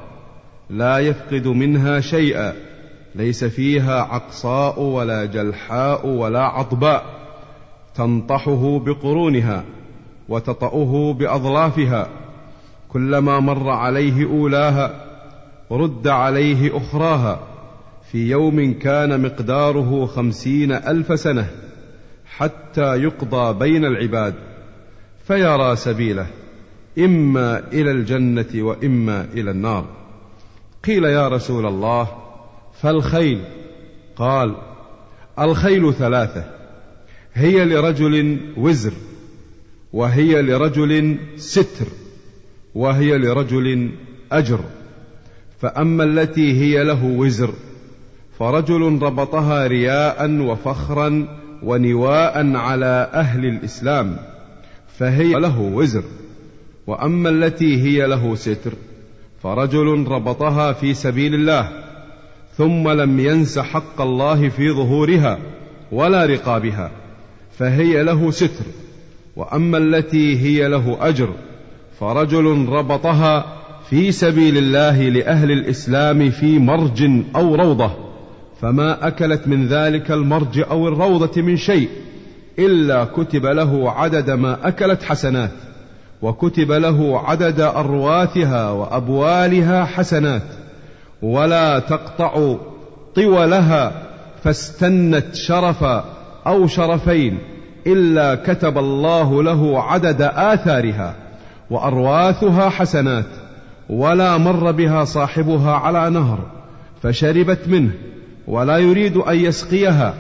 لا 0.71 0.99
يفقد 0.99 1.47
منها 1.47 2.01
شيئا 2.01 2.55
ليس 3.15 3.45
فيها 3.45 4.01
عقصاء 4.01 4.81
ولا 4.81 5.25
جلحاء 5.25 6.07
ولا 6.07 6.43
عطباء 6.43 7.05
تنطحه 7.95 8.79
بقرونها 8.79 9.65
وتطأه 10.29 11.13
بأظلافها 11.13 12.09
كلما 12.89 13.41
مر 13.41 13.71
عليه 13.71 14.27
أولاها 14.27 15.05
رد 15.71 16.09
عليه 16.09 16.77
أخراها 16.77 17.41
في 18.13 18.31
يوم 18.31 18.73
كان 18.73 19.23
مقداره 19.23 20.07
خمسين 20.07 20.73
ألف 20.73 21.21
سنة 21.21 21.47
حتى 22.37 22.97
يقضى 23.03 23.59
بين 23.59 23.85
العباد 23.85 24.35
فيرى 25.27 25.77
سبيله 25.77 26.27
إما 26.99 27.63
إلى 27.73 27.91
الجنة 27.91 28.47
وإما 28.55 29.27
إلى 29.35 29.51
النار. 29.51 29.85
قيل 30.85 31.05
يا 31.05 31.29
رسول 31.29 31.67
الله 31.67 32.09
فالخيل؟ 32.81 33.45
قال 34.17 34.55
الخيل 35.39 35.95
ثلاثة 35.95 36.45
هي 37.35 37.65
لرجل 37.65 38.39
وزر 38.57 38.93
وهي 39.93 40.43
لرجل 40.43 41.19
ستر 41.37 41.87
وهي 42.75 43.19
لرجل 43.19 43.91
أجر. 44.33 44.61
فأما 45.61 46.05
التي 46.05 46.53
هي 46.61 46.85
له 46.85 47.05
وزر 47.05 47.53
فرجل 48.39 48.99
ربطها 49.03 49.67
رياء 49.67 50.41
وفخرا 50.41 51.39
ونواء 51.63 52.57
على 52.57 53.11
أهل 53.15 53.47
الإسلام 53.47 54.17
فهي 54.99 55.33
له 55.33 55.61
وزر. 55.61 56.05
وأما 56.89 57.31
التي 57.31 57.83
هي 57.83 58.07
له 58.07 58.35
ستر 58.35 58.73
فرجل 59.43 60.05
ربطها 60.09 60.73
في 60.73 60.95
سبيل 60.95 61.35
الله 61.35 61.69
ثم 62.57 62.89
لم 62.89 63.21
ينس 63.21 63.59
حق 63.59 64.01
الله 64.01 64.49
في 64.49 64.71
ظهورها 64.71 65.39
ولا 65.93 66.25
رقابها 66.27 66.91
فهي 67.59 68.03
له 68.03 68.31
ستر. 68.31 68.65
وأما 69.37 69.79
التي 69.79 70.39
هي 70.39 70.69
له 70.69 70.97
أجر 71.01 71.29
فرجل 72.01 72.69
ربطها 72.69 73.57
في 73.91 74.13
سبيل 74.13 74.59
الله 74.59 75.09
لأهل 75.09 75.53
الإسلام 75.53 76.31
في 76.31 76.59
مرج 76.59 77.11
أو 77.37 77.55
روضة 77.55 77.91
فما 78.61 79.07
أكلت 79.07 79.49
من 79.49 79.67
ذلك 79.67 80.11
المرج 80.11 80.59
أو 80.71 80.89
الروضة 80.89 81.43
من 81.43 81.57
شيء 81.57 81.89
إلا 82.59 83.05
كتب 83.05 83.47
له 83.47 83.91
عدد 83.91 84.31
ما 84.31 84.69
أكلت 84.69 85.03
حسنات. 85.03 85.53
وكتب 86.23 86.73
له 86.73 87.21
عدد 87.25 87.61
أرواثها 87.61 88.71
وأبوالها 88.71 89.85
حسنات 89.85 90.43
ولا 91.23 91.79
تقطع 91.79 92.57
طولها 93.15 93.93
فاستنت 94.45 95.35
شرفا 95.35 96.05
أو 96.47 96.67
شرفين 96.67 97.39
إلا 97.87 98.35
كتب 98.35 98.79
الله 98.79 99.43
له 99.43 99.83
عدد 99.83 100.23
آثارها 100.23 101.15
وأرواثها 101.71 102.69
حسنات 102.69 103.27
ولا 103.91 104.37
مر 104.39 104.71
بها 104.71 105.05
صاحبها 105.05 105.73
على 105.73 106.11
نهر 106.11 106.39
فشربت 107.03 107.69
منه 107.69 107.91
ولا 108.49 108.79
يريد 108.79 109.17
أن 109.17 109.37
يسقيها 109.37 110.15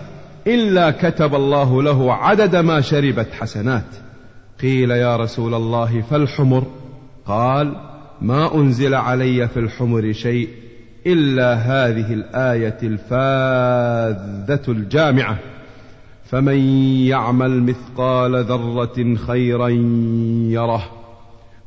إلا 0.46 0.90
كتب 0.90 1.34
الله 1.34 1.82
له 1.82 2.14
عدد 2.14 2.56
ما 2.56 2.80
شربت 2.80 3.28
حسنات. 3.40 3.84
قيل 4.62 4.90
يا 4.90 5.16
رسول 5.16 5.54
الله 5.54 6.00
فالحمر. 6.00 6.66
قال 7.26 7.76
ما 8.20 8.54
أنزل 8.54 8.94
علي 8.94 9.48
في 9.48 9.60
الحمر 9.60 10.12
شيء 10.12 10.48
إلا 11.06 11.54
هذه 11.54 12.12
الآية 12.12 12.78
الفاذة 12.82 14.62
الجامعة. 14.68 15.38
فمن 16.24 16.58
يعمل 17.06 17.62
مثقال 17.62 18.44
ذرة 18.44 19.14
خيرا 19.14 19.68
يره 20.48 20.82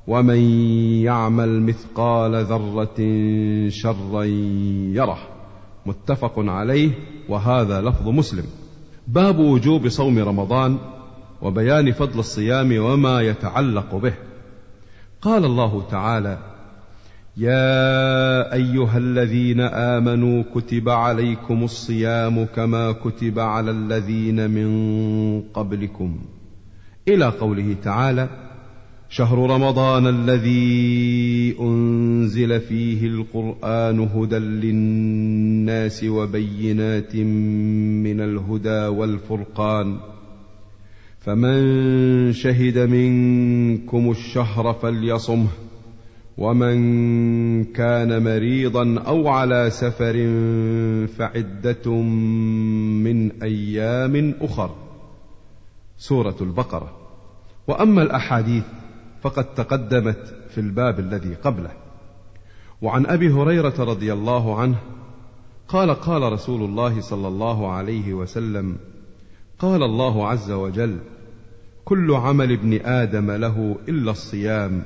ومن 0.08 0.40
يعمل 1.04 1.62
مثقال 1.62 2.36
ذرة 2.36 3.00
شرا 3.70 4.24
يره. 4.94 5.18
متفق 5.86 6.34
عليه 6.38 6.92
وهذا 7.30 7.82
لفظ 7.82 8.08
مسلم. 8.08 8.46
باب 9.08 9.40
وجوب 9.40 9.88
صوم 9.90 10.20
رمضان. 10.20 10.78
وبيان 11.42 11.92
فضل 11.92 12.20
الصيام 12.20 12.78
وما 12.80 13.22
يتعلق 13.22 13.96
به. 13.96 14.14
قال 15.22 15.46
الله 15.46 15.88
تعالى 15.92 16.38
يا 17.38 18.54
أيها 18.54 18.98
الذين 18.98 19.62
آمنوا 19.62 20.44
كتب 20.56 20.90
عليكم 20.90 21.64
الصيام 21.64 22.46
كما 22.46 22.92
كتب 22.92 23.40
على 23.40 23.72
الذين 23.72 24.50
من 24.50 25.42
قبلكم. 25.42 26.20
إلى 27.08 27.26
قوله 27.26 27.76
تعالى 27.84 28.30
شهر 29.10 29.50
رمضان 29.50 30.08
الذي 30.08 31.56
أنزل 31.60 32.60
فيه 32.60 33.08
القرآن 33.08 34.00
هدى 34.00 34.38
للناس 34.38 36.04
وبينات 36.04 37.16
من 37.16 38.22
الهدى 38.22 38.88
والفرقان. 38.88 39.98
فمن 41.22 42.34
شهد 42.34 42.78
منكم 42.78 44.12
الشهر 44.12 44.74
فليصمه 44.74 45.48
ومن 46.38 47.64
كان 47.64 48.24
مريضا 48.24 49.00
أو 49.08 49.28
على 49.28 49.70
سفر 49.70 50.14
فعدة 51.08 51.92
من 53.06 53.42
أيام 53.42 54.34
أخر. 54.42 54.76
سورة 55.98 56.36
البقرة. 56.42 56.98
وأما 57.68 58.02
الأحاديث 58.02 58.64
فقد 59.22 59.54
تقدمت 59.54 60.36
في 60.50 60.58
الباب 60.58 61.00
الذي 61.00 61.34
قبله. 61.34 61.72
وعن 62.82 63.06
أبي 63.06 63.30
هريرة 63.30 63.76
رضي 63.80 64.14
الله 64.14 64.60
عنه 64.60 64.78
قال 65.68 65.92
قال 65.92 66.34
رسول 66.34 66.64
الله 66.64 67.02
صلى 67.02 67.28
الله 67.28 67.72
عليه 67.72 68.14
وسلم 68.14 68.78
قال 69.62 69.84
الله 69.84 70.28
عز 70.28 70.52
وجل 70.52 70.98
كل 71.86 72.12
عمل 72.12 72.52
ابن 72.52 72.80
آدم 72.86 73.32
له 73.32 73.78
إلا 73.90 74.12
الصيام 74.12 74.84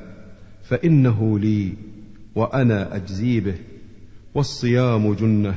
فإنه 0.64 1.40
لي 1.40 1.74
وأنا 2.36 2.96
أجزي 2.96 3.40
به 3.40 3.56
والصيام 4.36 5.14
جنة 5.14 5.56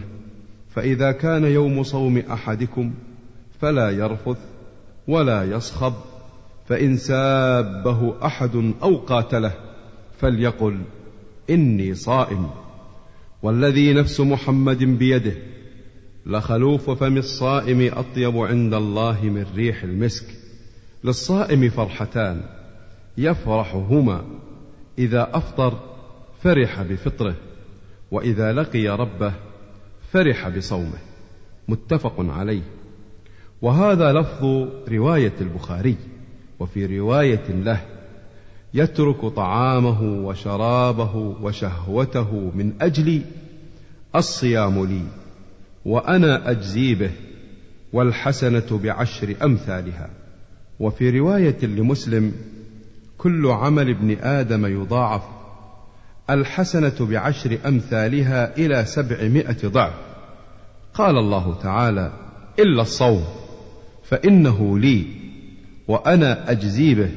فإذا 0.71 1.13
كان 1.13 1.45
يوم 1.45 1.83
صوم 1.83 2.19
أحدكم 2.19 2.95
فلا 3.61 3.91
يرفث 3.91 4.39
ولا 5.09 5.45
يصخب 5.45 5.95
فإن 6.69 6.97
سابه 6.97 8.27
أحد 8.27 8.73
أو 8.83 8.97
قاتله 8.97 9.53
فليقل 10.19 10.79
إني 11.51 11.95
صائم 11.95 12.51
والذي 13.43 13.93
نفس 13.93 14.21
محمد 14.21 14.85
بيده 14.85 15.35
لخلوف 16.29 16.91
فم 16.91 17.17
الصائم 17.17 17.91
أطيب 17.95 18.37
عند 18.37 18.75
الله 18.75 19.23
من 19.23 19.47
ريح 19.57 19.83
المسك. 19.83 20.25
للصائم 21.05 21.71
فرحتان 21.71 22.43
يفرحهما. 23.19 24.25
إذا 24.99 25.29
أفطر 25.33 25.79
فرح 26.43 26.83
بفطره. 26.83 27.35
وإذا 28.11 28.53
لقي 28.53 28.89
ربه 28.89 29.33
فرح 30.13 30.49
بصومه. 30.49 30.99
متفق 31.69 32.15
عليه. 32.19 32.63
وهذا 33.63 34.13
لفظ 34.13 34.69
رواية 34.89 35.35
البخاري. 35.41 35.97
وفي 36.61 36.99
رواية 36.99 37.51
له 37.51 37.81
يترك 38.75 39.27
طعامه 39.27 40.03
وشرابه 40.03 41.17
وشهوته 41.17 42.53
من 42.55 42.73
أجلي 42.81 43.23
الصيام 44.17 44.85
لي. 44.85 45.03
وأنا 45.85 46.51
أجزي 46.51 46.95
به 46.95 47.11
والحسنة 47.93 48.81
بعشر 48.83 49.35
أمثالها. 49.43 50.11
وفي 50.81 51.11
رواية 51.11 51.67
لمسلم 51.67 52.33
كل 53.19 53.47
عمل 53.47 53.91
ابن 53.91 54.17
آدم 54.21 54.67
يضاعف. 54.67 55.23
الحسنة 56.31 56.95
بعشر 57.01 57.59
أمثالها 57.67 58.57
إلى 58.57 58.85
سبعمائة 58.85 59.69
ضعف. 59.69 59.95
قال 60.95 61.19
الله 61.19 61.55
تعالى 61.63 62.13
إلا 62.59 62.83
الصوم 62.83 63.25
فإنه 64.05 64.79
لي 64.79 65.07
وأنا 65.89 66.51
أجزي 66.51 66.95
به. 66.95 67.11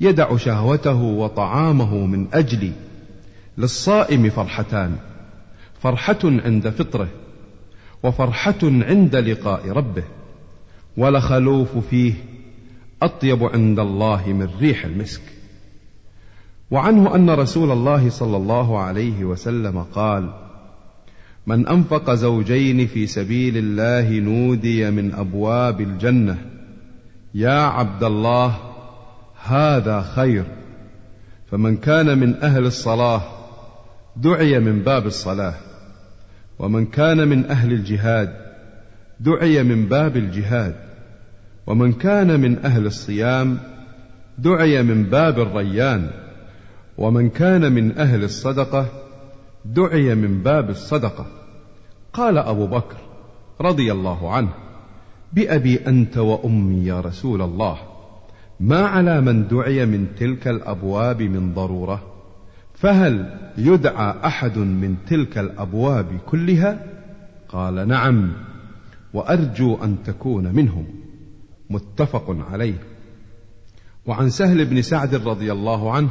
يدع 0.00 0.36
شهوته 0.36 1.02
وطعامه 1.02 2.06
من 2.06 2.26
أجلي. 2.32 2.72
للصائم 3.58 4.30
فرحتان 4.30 4.96
فرحة 5.82 6.18
عند 6.24 6.68
فطره. 6.68 7.08
وفرحة 8.04 8.54
عند 8.62 9.16
لقاء 9.16 9.68
ربه 9.68 10.04
ولخلوف 10.96 11.78
فيه 11.78 12.14
أطيب 13.02 13.44
عند 13.44 13.78
الله 13.78 14.32
من 14.32 14.48
ريح 14.60 14.84
المسك. 14.84 15.22
وعنه 16.70 17.14
أن 17.14 17.30
رسول 17.30 17.70
الله 17.70 18.10
صلى 18.10 18.36
الله 18.36 18.78
عليه 18.78 19.24
وسلم 19.24 19.82
قال 19.82 20.30
من 21.46 21.68
أنفق 21.68 22.14
زوجين 22.14 22.86
في 22.86 23.06
سبيل 23.06 23.56
الله 23.56 24.20
نودي 24.20 24.90
من 24.90 25.14
أبواب 25.14 25.80
الجنة. 25.80 26.38
يا 27.34 27.60
عبد 27.60 28.04
الله 28.04 28.56
هذا 29.44 30.00
خير. 30.00 30.44
فمن 31.50 31.76
كان 31.76 32.18
من 32.18 32.34
أهل 32.34 32.66
الصلاة 32.66 33.22
دعي 34.16 34.58
من 34.60 34.82
باب 34.82 35.06
الصلاة. 35.06 35.54
ومن 36.58 36.86
كان 36.86 37.28
من 37.28 37.44
أهل 37.44 37.72
الجهاد 37.72 38.36
دعي 39.20 39.62
من 39.62 39.86
باب 39.86 40.16
الجهاد 40.16 40.76
ومن 41.66 41.92
كان 41.92 42.40
من 42.40 42.58
أهل 42.64 42.86
الصيام 42.86 43.58
دعي 44.38 44.82
من 44.82 45.02
باب 45.04 45.38
الريان 45.38 46.10
ومن 46.98 47.30
كان 47.30 47.72
من 47.72 47.98
أهل 47.98 48.24
الصدقة 48.24 48.86
دعي 49.64 50.14
من 50.14 50.42
باب 50.42 50.70
الصدقة. 50.70 51.26
قال 52.12 52.38
أبو 52.38 52.66
بكر 52.66 52.96
رضي 53.60 53.92
الله 53.92 54.32
عنه 54.32 54.52
بأبي 55.32 55.86
أنت 55.86 56.18
وأمي 56.18 56.86
يا 56.86 57.00
رسول 57.00 57.42
الله 57.42 57.78
ما 58.60 58.86
على 58.86 59.20
من 59.20 59.48
دعي 59.48 59.86
من 59.86 60.06
تلك 60.18 60.48
الأبواب 60.48 61.22
من 61.22 61.54
ضرورة؟ 61.54 62.13
فهل 62.74 63.38
يدعى 63.58 64.14
أحد 64.24 64.58
من 64.58 64.96
تلك 65.06 65.38
الأبواب 65.38 66.06
كلها؟ 66.26 66.84
قال 67.48 67.88
نعم 67.88 68.32
وأرجو 69.14 69.74
أن 69.74 69.96
تكون 70.04 70.54
منهم. 70.54 70.86
متفق 71.70 72.36
عليه. 72.50 72.78
وعن 74.06 74.30
سهل 74.30 74.64
بن 74.64 74.82
سعد 74.82 75.14
رضي 75.14 75.52
الله 75.52 75.92
عنه 75.92 76.10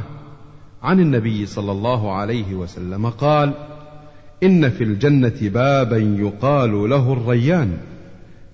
عن 0.82 1.00
النبي 1.00 1.46
صلى 1.46 1.72
الله 1.72 2.12
عليه 2.12 2.54
وسلم 2.54 3.06
قال 3.08 3.54
إن 4.42 4.70
في 4.70 4.84
الجنة 4.84 5.34
بابا 5.42 5.96
يقال 5.96 6.90
له 6.90 7.12
الريان 7.12 7.78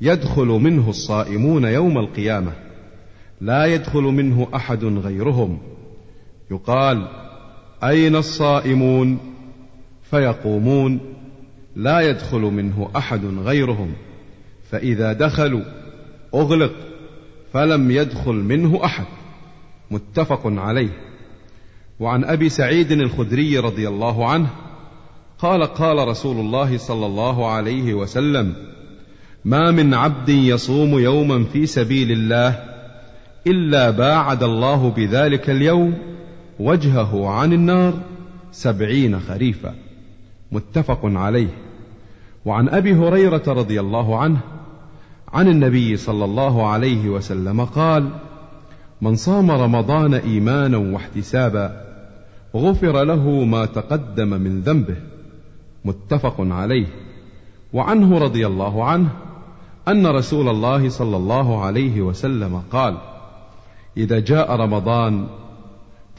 يدخل 0.01 0.47
منه 0.47 0.91
الصائمون 0.91 1.65
يوم 1.65 1.99
القيامة 1.99 2.53
لا 3.41 3.65
يدخل 3.65 4.03
منه 4.03 4.49
أحد 4.55 4.85
غيرهم. 4.85 5.59
يقال 6.51 7.09
أين 7.85 8.17
الصائمون؟ 8.17 9.19
فيقومون 10.11 11.01
لا 11.77 12.01
يدخل 12.01 12.41
منه 12.41 12.91
أحد 12.97 13.25
غيرهم. 13.25 13.93
فإذا 14.71 15.13
دخلوا 15.13 15.63
أغلق 16.35 16.73
فلم 17.53 17.91
يدخل 17.91 18.35
منه 18.35 18.85
أحد. 18.85 19.05
متفق 19.91 20.41
عليه. 20.45 21.11
وعن 22.01 22.25
أبي 22.25 22.49
سعيد 22.49 22.93
الخدري 22.93 23.59
رضي 23.59 23.89
الله 23.89 24.31
عنه 24.31 24.49
قال 25.39 25.63
قال 25.63 26.09
رسول 26.09 26.37
الله 26.37 26.79
صلى 26.79 27.07
الله 27.07 27.51
عليه 27.51 27.95
وسلم 27.95 28.55
ما 29.45 29.71
من 29.71 29.95
عبد 29.95 30.29
يصوم 30.29 30.99
يوما 30.99 31.45
في 31.45 31.67
سبيل 31.67 32.13
الله 32.13 32.59
إلا 33.47 33.91
باعد 33.91 34.43
الله 34.43 34.91
بذلك 34.91 35.51
اليوم 35.51 35.99
وجهه 36.61 37.29
عن 37.29 37.53
النار 37.53 37.95
سبعين 38.53 39.21
خريفا 39.21 39.75
متفق 40.53 41.01
عليه. 41.05 41.49
وعن 42.45 42.69
أبي 42.69 42.95
هريرة 42.95 43.43
رضي 43.49 43.81
الله 43.81 44.19
عنه 44.19 44.41
عن 45.33 45.49
النبي 45.49 45.97
صلى 45.97 46.25
الله 46.25 46.67
عليه 46.67 47.09
وسلم 47.09 47.65
قال 47.65 48.09
من 49.01 49.17
صام 49.17 49.51
رمضان 49.51 50.15
إيمانا 50.15 50.77
واحتسابا 50.77 51.85
غفر 52.57 53.05
له 53.05 53.45
ما 53.45 53.65
تقدم 53.67 54.29
من 54.29 54.61
ذنبه. 54.61 54.97
متفق 55.85 56.35
عليه. 56.39 56.87
وعنه 57.73 58.19
رضي 58.19 58.47
الله 58.47 58.85
عنه 58.85 59.09
أن 59.89 60.07
رسول 60.07 60.49
الله 60.49 60.89
صلى 60.89 61.17
الله 61.17 61.65
عليه 61.65 62.01
وسلم 62.01 62.63
قال 62.73 62.97
إذا 63.97 64.19
جاء 64.19 64.57
رمضان 64.57 65.27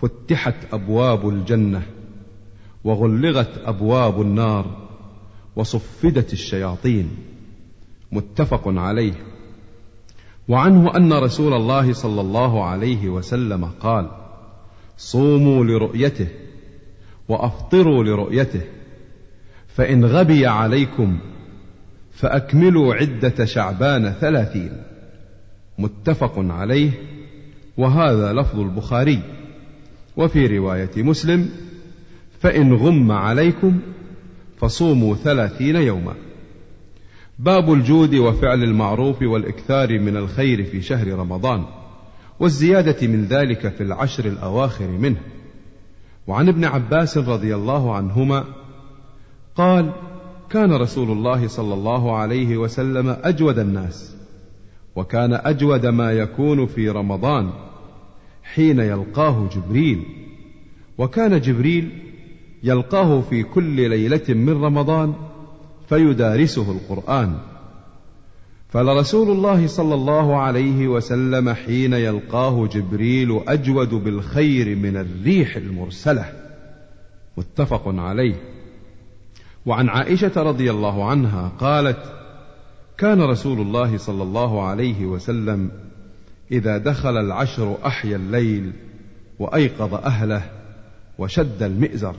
فتحت 0.01 0.73
أبواب 0.73 1.29
الجنة 1.29 1.81
وغلغت 2.83 3.61
أبواب 3.65 4.21
النار 4.21 4.87
وصفدت 5.55 6.33
الشياطين. 6.33 7.09
متفق 8.11 8.67
عليه. 8.67 9.13
وعنه 10.47 10.95
أن 10.97 11.13
رسول 11.13 11.53
الله 11.53 11.93
صلى 11.93 12.21
الله 12.21 12.63
عليه 12.65 13.09
وسلم 13.09 13.65
قال 13.65 14.09
صوموا 14.97 15.65
لرؤيته 15.65 16.27
وأفطروا 17.29 18.03
لرؤيته 18.03 18.61
فإن 19.67 20.05
غبي 20.05 20.47
عليكم 20.47 21.19
فأكملوا 22.11 22.95
عدة 22.95 23.45
شعبان 23.45 24.11
ثلاثين. 24.11 24.83
متفق 25.77 26.33
عليه. 26.37 26.91
وهذا 27.77 28.33
لفظ 28.33 28.59
البخاري. 28.59 29.40
وفي 30.17 30.57
رواية 30.57 30.91
مسلم 30.97 31.49
فإن 32.39 32.73
غم 32.73 33.11
عليكم 33.11 33.79
فصوموا 34.57 35.15
ثلاثين 35.15 35.75
يوما. 35.75 36.13
باب 37.39 37.73
الجود 37.73 38.15
وفعل 38.15 38.63
المعروف 38.63 39.21
والإكثار 39.21 39.99
من 39.99 40.17
الخير 40.17 40.63
في 40.63 40.81
شهر 40.81 41.07
رمضان 41.07 41.63
والزيادة 42.39 43.07
من 43.07 43.25
ذلك 43.25 43.67
في 43.67 43.83
العشر 43.83 44.25
الأواخر 44.25 44.87
منه. 44.87 45.21
وعن 46.27 46.47
ابن 46.47 46.65
عباس 46.65 47.17
رضي 47.17 47.55
الله 47.55 47.95
عنهما 47.95 48.43
قال 49.55 49.91
كان 50.49 50.73
رسول 50.73 51.11
الله 51.11 51.47
صلى 51.47 51.73
الله 51.73 52.17
عليه 52.17 52.57
وسلم 52.57 53.17
أجود 53.23 53.59
الناس 53.59 54.15
وكان 54.95 55.33
أجود 55.33 55.85
ما 55.85 56.11
يكون 56.11 56.65
في 56.65 56.89
رمضان 56.89 57.49
حين 58.53 58.79
يلقاه 58.79 59.49
جبريل. 59.55 60.03
وكان 60.97 61.41
جبريل 61.41 61.89
يلقاه 62.63 63.21
في 63.21 63.43
كل 63.43 63.89
ليلة 63.89 64.23
من 64.29 64.63
رمضان 64.63 65.13
فيدارسه 65.89 66.71
القرآن. 66.71 67.37
فلرسول 68.69 69.31
الله 69.31 69.67
صلى 69.67 69.95
الله 69.95 70.41
عليه 70.41 70.87
وسلم 70.87 71.49
حين 71.49 71.93
يلقاه 71.93 72.67
جبريل 72.67 73.41
أجود 73.47 73.89
بالخير 73.89 74.75
من 74.75 74.97
الريح 74.97 75.55
المرسلة. 75.55 76.25
متفق 77.37 77.83
عليه. 77.87 78.35
وعن 79.65 79.89
عائشة 79.89 80.31
رضي 80.43 80.71
الله 80.71 81.05
عنها 81.09 81.51
قالت 81.59 82.13
كان 82.97 83.21
رسول 83.21 83.61
الله 83.61 83.97
صلى 83.97 84.23
الله 84.23 84.63
عليه 84.63 85.05
وسلم 85.05 85.71
إذا 86.51 86.77
دخل 86.77 87.17
العشر 87.17 87.77
أحيا 87.85 88.15
الليل 88.15 88.73
وأيقظ 89.39 89.93
أهله 89.93 90.43
وشد 91.17 91.63
المئزر 91.63 92.15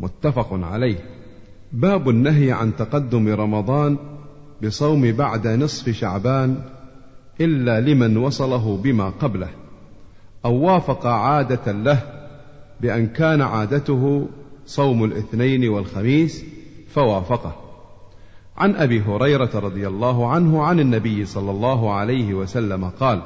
متفق 0.00 0.48
عليه. 0.52 0.98
باب 1.72 2.08
النهي 2.08 2.52
عن 2.52 2.76
تقدم 2.76 3.28
رمضان 3.28 3.96
بصوم 4.62 5.12
بعد 5.12 5.46
نصف 5.46 5.90
شعبان 5.90 6.62
إلا 7.40 7.80
لمن 7.80 8.16
وصله 8.16 8.76
بما 8.76 9.10
قبله 9.10 9.48
أو 10.44 10.54
وافق 10.54 11.06
عادة 11.06 11.72
له 11.72 12.02
بأن 12.80 13.06
كان 13.06 13.40
عادته 13.40 14.28
صوم 14.66 15.04
الاثنين 15.04 15.68
والخميس 15.68 16.44
فوافقه. 16.88 17.56
عن 18.56 18.74
أبي 18.74 19.00
هريرة 19.00 19.50
رضي 19.54 19.88
الله 19.88 20.30
عنه 20.30 20.62
عن 20.62 20.80
النبي 20.80 21.24
صلى 21.24 21.50
الله 21.50 21.92
عليه 21.92 22.34
وسلم 22.34 22.84
قال 22.84 23.22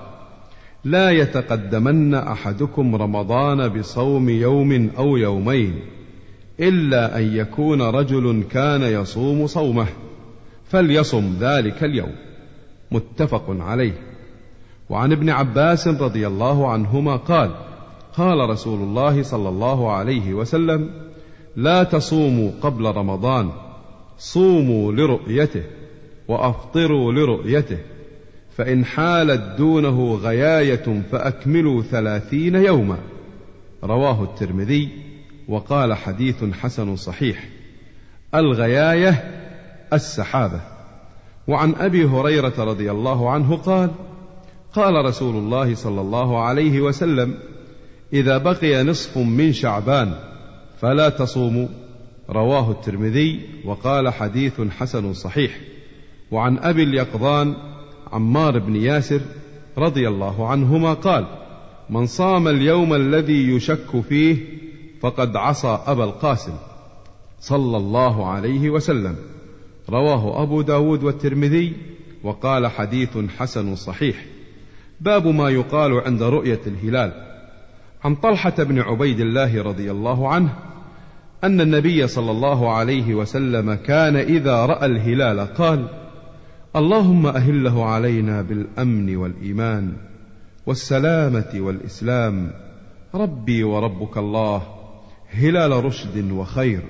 لا 0.85 1.11
يتقدمن 1.11 2.15
أحدكم 2.15 2.97
رمضان 2.97 3.69
بصوم 3.69 4.29
يوم 4.29 4.91
أو 4.99 5.17
يومين 5.17 5.81
إلا 6.61 7.19
أن 7.19 7.37
يكون 7.37 7.83
رجل 7.83 8.45
كان 8.51 8.83
يصوم 8.83 9.47
صومه 9.47 9.87
فليصم 10.65 11.37
ذلك 11.41 11.85
اليوم. 11.85 12.13
متفق 12.91 13.45
عليه. 13.49 13.93
وعن 14.91 15.13
ابن 15.13 15.31
عباس 15.31 15.89
رضي 15.89 16.27
الله 16.27 16.69
عنهما 16.69 17.17
قال 17.17 17.51
قال 18.17 18.51
رسول 18.51 18.81
الله 18.81 19.23
صلى 19.23 19.49
الله 19.49 19.93
عليه 19.93 20.35
وسلم 20.35 20.91
لا 21.57 21.83
تصوموا 21.83 22.51
قبل 22.61 22.85
رمضان 22.85 23.51
صوموا 24.19 24.93
لرؤيته 24.93 25.63
وأفطروا 26.29 27.13
لرؤيته. 27.13 27.79
فإن 28.57 28.85
حالت 28.85 29.59
دونه 29.59 30.15
غياية 30.15 31.03
فأكملوا 31.13 31.83
ثلاثين 31.83 32.55
يوما. 32.55 32.99
رواه 33.85 34.23
الترمذي 34.23 34.89
وقال 35.49 35.95
حديث 35.95 36.45
حسن 36.45 36.97
صحيح. 36.97 37.49
الغياية 38.35 39.11
السحابة. 39.93 40.61
وعن 41.49 41.75
أبي 41.75 42.05
هريرة 42.05 42.55
رضي 42.59 42.91
الله 42.91 43.31
عنه 43.31 43.57
قال 43.57 43.91
قال 44.73 45.05
رسول 45.05 45.37
الله 45.37 45.75
صلى 45.75 46.01
الله 46.01 46.45
عليه 46.45 46.81
وسلم 46.81 47.35
إذا 48.13 48.39
بقي 48.39 48.85
نصف 48.85 49.19
من 49.19 49.53
شعبان 49.53 50.15
فلا 50.81 51.09
تصوموا. 51.09 51.69
رواه 52.31 52.71
الترمذي 52.71 53.41
وقال 53.65 54.09
حديث 54.09 54.61
حسن 54.61 55.13
صحيح. 55.13 55.61
وعن 56.31 56.59
أبي 56.59 56.83
اليقظان 56.83 57.55
عمار 58.15 58.59
بن 58.59 58.77
ياسر 58.77 59.21
رضي 59.79 60.09
الله 60.09 60.49
عنهما 60.49 60.93
قال 60.93 61.27
من 61.91 62.07
صام 62.07 62.49
اليوم 62.49 62.95
الذي 62.95 63.49
يشك 63.51 64.01
فيه 64.09 64.37
فقد 65.01 65.37
عصى 65.37 65.79
أبا 65.87 66.05
القاسم 66.05 66.53
صلى 67.41 67.77
الله 67.77 68.27
عليه 68.27 68.71
وسلم. 68.71 69.17
رواه 69.91 70.43
أبو 70.43 70.63
داود 70.63 71.05
والترمذي 71.05 71.73
وقال 72.23 72.67
حديث 72.67 73.19
حسن 73.39 73.75
صحيح. 73.75 74.25
باب 75.01 75.27
ما 75.27 75.51
يقال 75.51 76.01
عند 76.01 76.23
رؤية 76.23 76.61
الهلال. 76.67 77.13
عن 78.05 78.15
طلحة 78.15 78.55
بن 78.59 78.81
عبيد 78.81 79.21
الله 79.21 79.63
رضي 79.63 79.91
الله 79.91 80.29
عنه 80.29 80.55
أن 81.45 81.61
النبي 81.61 82.07
صلى 82.07 82.31
الله 82.31 82.75
عليه 82.75 83.15
وسلم 83.15 83.75
كان 83.75 84.17
إذا 84.17 84.67
رأى 84.67 84.87
الهلال 84.87 85.41
قال 85.41 86.04
اللهم 86.77 87.27
أهله 87.27 87.85
علينا 87.85 88.43
بالأمن 88.43 89.17
والإيمان 89.17 89.93
والسلامة 90.67 91.51
والإسلام. 91.55 92.51
ربي 93.15 93.65
وربك 93.65 94.19
الله 94.19 94.63
هلال 95.31 95.85
رشد 95.85 96.31
وخير. 96.31 96.83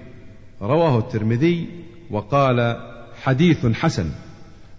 رواه 0.62 0.98
الترمذي 0.98 1.68
وقال 2.10 2.76
حديث 3.22 3.66
حسن. 3.66 4.10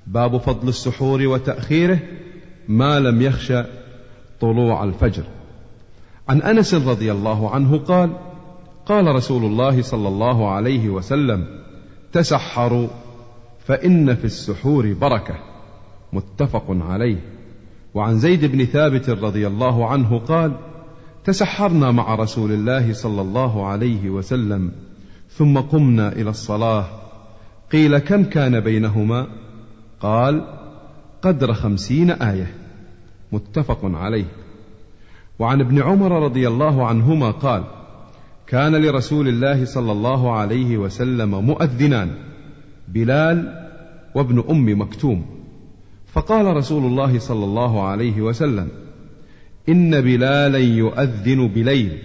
باب 0.07 0.37
فضل 0.37 0.67
السحور 0.67 1.21
وتأخيره 1.27 1.99
ما 2.67 2.99
لم 2.99 3.21
يخش 3.21 3.53
طلوع 4.41 4.83
الفجر. 4.83 5.23
عن 6.29 6.41
أنس 6.41 6.73
رضي 6.73 7.11
الله 7.11 7.49
عنه 7.49 7.77
قال 7.77 8.09
قال 8.85 9.15
رسول 9.15 9.45
الله 9.45 9.81
صلى 9.81 10.07
الله 10.07 10.51
عليه 10.51 10.89
وسلم 10.89 11.47
تسحروا 12.11 12.87
فإن 13.65 14.15
في 14.15 14.25
السحور 14.25 14.93
بركة 14.93 15.35
متفق 16.13 16.65
عليه. 16.69 17.19
وعن 17.93 18.19
زيد 18.19 18.45
بن 18.45 18.65
ثابت 18.65 19.09
رضي 19.09 19.47
الله 19.47 19.87
عنه 19.89 20.19
قال 20.19 20.51
تسحرنا 21.23 21.91
مع 21.91 22.15
رسول 22.15 22.51
الله 22.51 22.93
صلى 22.93 23.21
الله 23.21 23.67
عليه 23.67 24.09
وسلم 24.09 24.71
ثم 25.29 25.57
قمنا 25.57 26.11
إلى 26.11 26.29
الصلاة. 26.29 26.85
قيل 27.71 27.97
كم 27.97 28.23
كان 28.23 28.59
بينهما؟ 28.59 29.27
قال 29.99 30.45
قدر 31.21 31.53
خمسين 31.53 32.11
آية. 32.11 32.53
متفق 33.31 33.79
عليه. 33.83 34.25
وعن 35.39 35.61
ابن 35.61 35.81
عمر 35.81 36.23
رضي 36.23 36.47
الله 36.47 36.87
عنهما 36.87 37.31
قال 37.31 37.63
كان 38.47 38.75
لرسول 38.75 39.27
الله 39.27 39.65
صلى 39.65 39.91
الله 39.91 40.37
عليه 40.37 40.77
وسلم 40.77 41.45
مؤذنان. 41.45 42.34
بلال 42.87 43.67
وابن 44.15 44.43
أم 44.49 44.81
مكتوم. 44.81 45.25
فقال 46.07 46.57
رسول 46.57 46.85
الله 46.85 47.19
صلى 47.19 47.45
الله 47.45 47.83
عليه 47.83 48.21
وسلم 48.21 48.67
إن 49.69 50.01
بلالا 50.01 50.57
يؤذن 50.57 51.47
بليل 51.47 51.97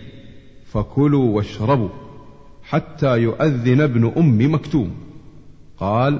فكلوا 0.64 1.36
واشربوا 1.36 1.88
حتى 2.62 3.18
يؤذن 3.18 3.80
ابن 3.80 4.12
أم 4.16 4.54
مكتوم. 4.54 4.90
قال 5.78 6.18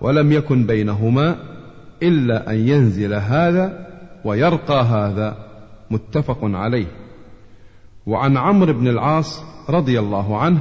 ولم 0.00 0.32
يكن 0.32 0.66
بينهما 0.66 1.36
إلا 2.02 2.50
أن 2.50 2.68
ينزل 2.68 3.14
هذا 3.14 3.86
ويرقى 4.24 4.84
هذا 4.84 5.46
متفق 5.90 6.38
عليه. 6.42 6.86
وعن 8.06 8.36
عمرو 8.36 8.72
بن 8.72 8.88
العاص 8.88 9.42
رضي 9.68 10.00
الله 10.00 10.38
عنه 10.38 10.60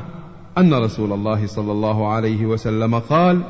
أن 0.59 0.73
رسول 0.73 1.13
الله 1.13 1.47
صلى 1.47 1.71
الله 1.71 2.07
عليه 2.07 2.45
وسلم 2.45 2.99
قال 2.99 3.41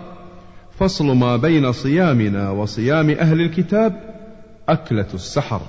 فصل 0.80 1.06
ما 1.06 1.36
بين 1.36 1.72
صيامنا 1.72 2.50
وصيام 2.50 3.10
أهل 3.10 3.42
الكتاب 3.42 4.16
أكلة 4.70 5.08
السحر. 5.14 5.62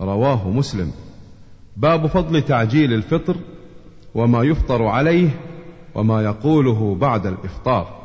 رواه 0.00 0.50
مسلم. 0.50 0.92
باب 1.76 2.06
فضل 2.06 2.42
تعجيل 2.42 2.92
الفطر 2.92 3.36
وما 4.14 4.42
يفطر 4.42 4.82
عليه 4.82 5.28
وما 5.94 6.22
يقوله 6.22 6.94
بعد 6.94 7.26
الإفطار. 7.26 7.96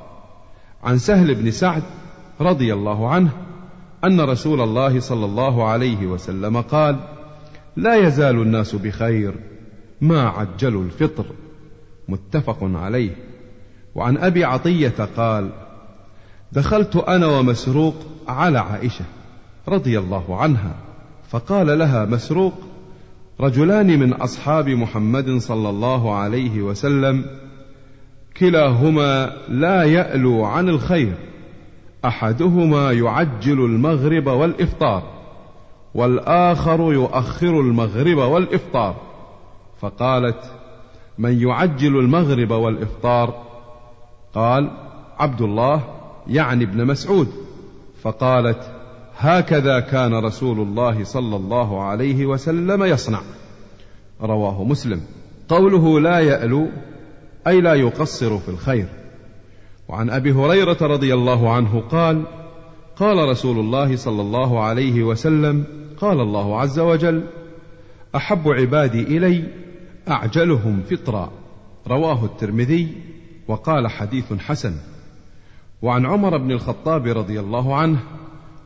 عن 0.84 0.98
سهل 0.98 1.36
بن 1.36 1.52
سعد 1.52 1.84
رضي 2.42 2.74
الله 2.74 3.10
عنه 3.10 3.32
أن 4.04 4.22
رسول 4.22 4.62
الله 4.62 5.00
صلى 5.00 5.26
الله 5.26 5.70
عليه 5.70 6.06
وسلم 6.06 6.62
قال 6.62 7.00
لا 7.76 7.96
يزال 7.96 8.36
الناس 8.42 8.76
بخير 8.76 9.34
ما 10.02 10.22
عجلوا 10.22 10.84
الفطر. 10.84 11.26
متفق 12.12 12.58
عليه. 12.62 13.16
وعن 13.96 14.18
أبي 14.18 14.44
عطية 14.44 15.08
قال 15.18 15.50
دخلت 16.52 16.96
أنا 16.96 17.28
ومسروق 17.28 17.96
على 18.28 18.60
عائشة 18.60 19.06
رضي 19.68 20.00
الله 20.00 20.42
عنها 20.42 20.76
فقال 21.30 21.80
لها 21.80 22.06
مسروق 22.06 22.54
رجلان 23.40 24.00
من 24.00 24.14
أصحاب 24.14 24.70
محمد 24.70 25.38
صلى 25.38 25.70
الله 25.70 26.16
عليه 26.16 26.62
وسلم 26.62 27.26
كلاهما 28.38 29.32
لا 29.50 29.84
يألو 29.84 30.44
عن 30.44 30.70
الخير 30.70 31.14
أحدهما 32.06 32.92
يعجل 32.92 33.66
المغرب 33.66 34.28
والإفطار 34.28 35.04
والآخر 35.96 36.94
يؤخر 36.94 37.60
المغرب 37.60 38.18
والإفطار 38.18 38.96
فقالت 39.80 40.61
من 41.18 41.42
يعجل 41.42 42.00
المغرب 42.00 42.52
والإفطار. 42.52 43.44
قال 44.34 44.72
عبد 45.18 45.42
الله 45.42 45.84
يعني 46.28 46.64
ابن 46.64 46.86
مسعود. 46.86 47.28
فقالت 48.02 48.72
هكذا 49.18 49.80
كان 49.80 50.14
رسول 50.14 50.60
الله 50.60 51.04
صلى 51.04 51.36
الله 51.36 51.82
عليه 51.84 52.26
وسلم 52.26 52.84
يصنع. 52.84 53.22
رواه 54.22 54.64
مسلم. 54.64 55.02
قوله 55.50 56.00
لا 56.00 56.20
يألو 56.20 56.68
أي 57.48 57.62
لا 57.62 57.74
يقصر 57.74 58.38
في 58.38 58.50
الخير. 58.50 58.86
وعن 59.88 60.10
أبي 60.10 60.32
هريرة 60.32 60.78
رضي 60.82 61.14
الله 61.14 61.54
عنه 61.54 61.84
قال 61.92 62.24
قال 62.96 63.30
رسول 63.30 63.60
الله 63.60 63.96
صلى 63.96 64.22
الله 64.22 64.64
عليه 64.64 65.04
وسلم 65.04 65.64
قال 65.98 66.20
الله 66.20 66.60
عز 66.60 66.80
وجل 66.80 67.24
أحب 68.16 68.48
عبادي 68.48 69.02
إلي 69.02 69.44
أعجلهم 70.10 70.82
فطرا. 70.90 71.32
رواه 71.88 72.26
الترمذي 72.26 72.88
وقال 73.48 73.88
حديث 73.88 74.34
حسن. 74.34 74.74
وعن 75.82 76.06
عمر 76.06 76.38
بن 76.38 76.52
الخطاب 76.52 77.08
رضي 77.08 77.40
الله 77.40 77.76
عنه 77.76 78.00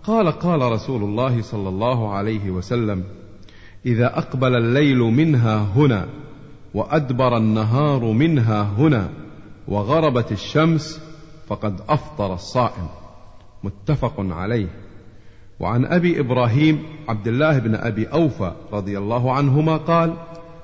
قال 0.03 0.31
قال 0.31 0.61
رسول 0.61 1.03
الله 1.03 1.41
صلى 1.41 1.69
الله 1.69 2.13
عليه 2.13 2.49
وسلم 2.49 3.03
إذا 3.85 4.17
أقبل 4.17 4.55
الليل 4.55 4.97
منها 4.97 5.57
هنا 5.57 6.07
وأدبر 6.73 7.37
النهار 7.37 8.05
منها 8.05 8.63
هنا 8.63 9.09
وغربت 9.67 10.31
الشمس 10.31 11.01
فقد 11.47 11.81
أفطر 11.89 12.33
الصائم. 12.33 12.87
متفق 13.63 14.13
عليه. 14.17 14.67
وعن 15.59 15.85
أبي 15.85 16.19
إبراهيم 16.19 16.83
عبد 17.07 17.27
الله 17.27 17.59
بن 17.59 17.75
أبي 17.75 18.05
أوفى 18.05 18.51
رضي 18.71 18.97
الله 18.97 19.33
عنهما 19.33 19.77
قال 19.77 20.13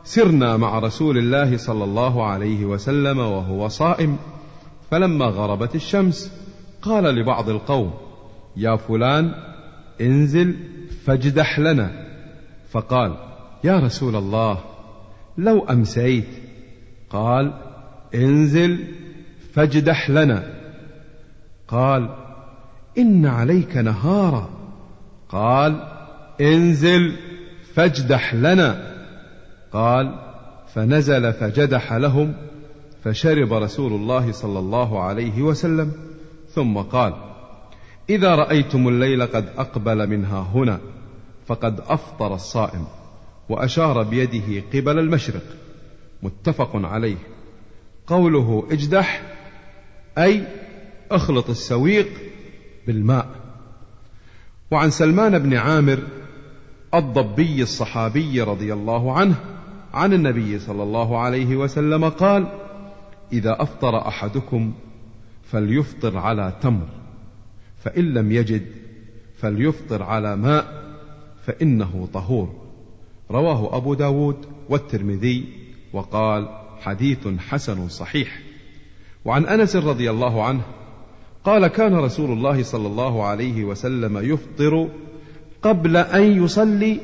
سرنا 0.03 0.57
مع 0.57 0.79
رسول 0.79 1.17
الله 1.17 1.57
صلى 1.57 1.83
الله 1.83 2.25
عليه 2.25 2.65
وسلم 2.65 3.19
وهو 3.19 3.67
صائم. 3.67 4.17
فلما 4.91 5.25
غربت 5.25 5.75
الشمس 5.75 6.31
قال 6.81 7.03
لبعض 7.03 7.49
القوم 7.49 7.93
يا 8.57 8.75
فلان 8.75 9.33
انزل 10.01 10.55
فاجدح 11.05 11.59
لنا. 11.59 11.91
فقال 12.71 13.17
يا 13.63 13.79
رسول 13.79 14.15
الله 14.15 14.57
لو 15.37 15.65
أمسيت. 15.65 16.27
قال 17.09 17.53
انزل 18.15 18.79
فاجدح 19.53 20.09
لنا. 20.09 20.43
قال 21.67 22.09
إن 22.97 23.25
عليك 23.25 23.77
نهارا. 23.77 24.49
قال 25.29 25.87
انزل 26.41 27.15
فاجدح 27.73 28.33
لنا. 28.33 28.91
قال 29.73 30.15
فنزل 30.73 31.33
فجدح 31.33 31.93
لهم 31.93 32.33
فشرب 33.03 33.53
رسول 33.53 33.93
الله 33.93 34.31
صلى 34.31 34.59
الله 34.59 35.03
عليه 35.03 35.41
وسلم 35.41 35.91
ثم 36.53 36.77
قال 36.77 37.13
إذا 38.09 38.35
رأيتم 38.35 38.87
الليل 38.87 39.25
قد 39.25 39.45
أقبل 39.57 40.09
منها 40.09 40.41
هنا 40.53 40.79
فقد 41.47 41.79
أفطر 41.79 42.35
الصائم 42.35 42.85
وأشار 43.49 44.03
بيده 44.03 44.63
قبل 44.73 44.99
المشرق. 44.99 45.43
متفق 46.23 46.69
عليه. 46.73 47.17
قوله 48.07 48.67
اجدح 48.71 49.21
أي 50.17 50.43
اخلط 51.11 51.49
السويق 51.49 52.07
بالماء. 52.87 53.27
وعن 54.71 54.89
سلمان 54.89 55.39
بن 55.39 55.53
عامر 55.53 55.99
الضبي 56.93 57.61
الصحابي 57.61 58.41
رضي 58.41 58.73
الله 58.73 59.17
عنه 59.17 59.35
عن 59.93 60.13
النبي 60.13 60.59
صلى 60.59 60.83
الله 60.83 61.19
عليه 61.19 61.55
وسلم 61.55 62.09
قال 62.09 62.47
إذا 63.33 63.61
أفطر 63.61 64.07
أحدكم 64.07 64.73
فليفطر 65.43 66.17
على 66.17 66.53
تمر 66.61 66.87
فإن 67.83 68.13
لم 68.13 68.31
يجد 68.31 68.65
فليفطر 69.37 70.03
على 70.03 70.35
ماء 70.35 70.93
فإنه 71.45 72.07
طهور. 72.13 72.53
رواه 73.31 73.77
أبو 73.77 73.93
داود 73.93 74.37
والترمذي 74.69 75.45
وقال 75.93 76.49
حديث 76.81 77.27
حسن 77.27 77.87
صحيح. 77.87 78.39
وعن 79.25 79.45
أنس 79.45 79.75
رضي 79.75 80.09
الله 80.09 80.43
عنه 80.43 80.61
قال 81.43 81.67
كان 81.67 81.95
رسول 81.95 82.31
الله 82.31 82.63
صلى 82.63 82.87
الله 82.87 83.23
عليه 83.23 83.63
وسلم 83.65 84.17
يفطر 84.17 84.89
قبل 85.61 85.97
أن 85.97 86.43
يصلي 86.43 86.99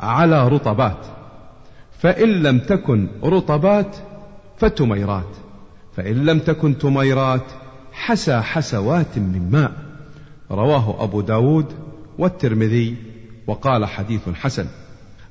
على 0.00 0.48
رطبات. 0.48 1.15
فإن 1.98 2.28
لم 2.28 2.58
تكن 2.58 3.08
رطبات 3.24 3.96
فتميرات. 4.58 5.36
فإن 5.96 6.24
لم 6.24 6.38
تكن 6.38 6.78
تميرات 6.78 7.44
حسى 7.92 8.40
حسوات 8.40 9.18
من 9.18 9.48
ماء. 9.50 9.72
رواه 10.50 11.04
أبو 11.04 11.20
داود 11.20 11.66
والترمذي 12.18 12.96
وقال 13.46 13.84
حديث 13.84 14.28
حسن. 14.28 14.66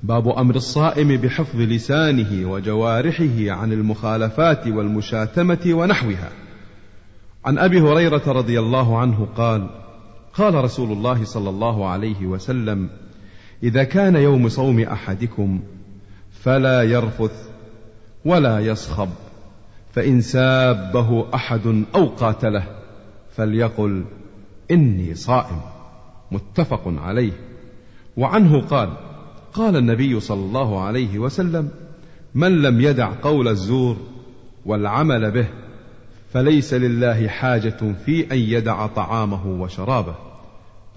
باب 0.04 0.28
أمر 0.28 0.56
الصائم 0.56 1.08
بحفظ 1.08 1.60
لسانه 1.60 2.51
وجوارحه 2.51 3.51
عن 3.51 3.73
المخالفات 3.73 4.67
والمشاتمة 4.67 5.60
ونحوها. 5.65 6.30
عن 7.45 7.58
أبي 7.58 7.82
هريرة 7.82 8.23
رضي 8.28 8.60
الله 8.60 8.97
عنه 8.97 9.28
قال 9.38 9.69
قال 10.34 10.56
رسول 10.56 10.91
الله 10.91 11.23
صلى 11.23 11.49
الله 11.49 11.88
عليه 11.88 12.25
وسلم 12.25 12.89
إذا 13.63 13.84
كان 13.84 14.15
يوم 14.15 14.49
صوم 14.49 14.80
أحدكم 14.80 15.60
فلا 16.45 16.84
يرفث 16.84 17.49
ولا 18.25 18.60
يصخب 18.60 19.10
فإن 19.93 20.21
سابه 20.21 21.25
أحد 21.36 21.84
أو 21.95 22.05
قاتله 22.05 22.63
فليقل 23.36 24.03
إني 24.71 25.15
صائم 25.15 25.62
متفق 26.31 26.81
عليه. 26.86 27.31
وعنه 28.17 28.62
قال 28.62 28.89
قال 29.53 29.75
النبي 29.75 30.19
صلى 30.19 30.39
الله 30.39 30.81
عليه 30.81 31.19
وسلم 31.19 31.69
من 32.36 32.62
لم 32.62 32.81
يدع 32.81 33.12
قول 33.21 33.47
الزور 33.47 33.97
والعمل 34.65 35.31
به 35.31 35.47
فليس 36.34 36.73
لله 36.73 37.27
حاجة 37.27 37.95
في 38.05 38.31
أن 38.31 38.38
يدع 38.38 38.88
طعامه 38.88 39.62
وشرابه. 39.62 40.15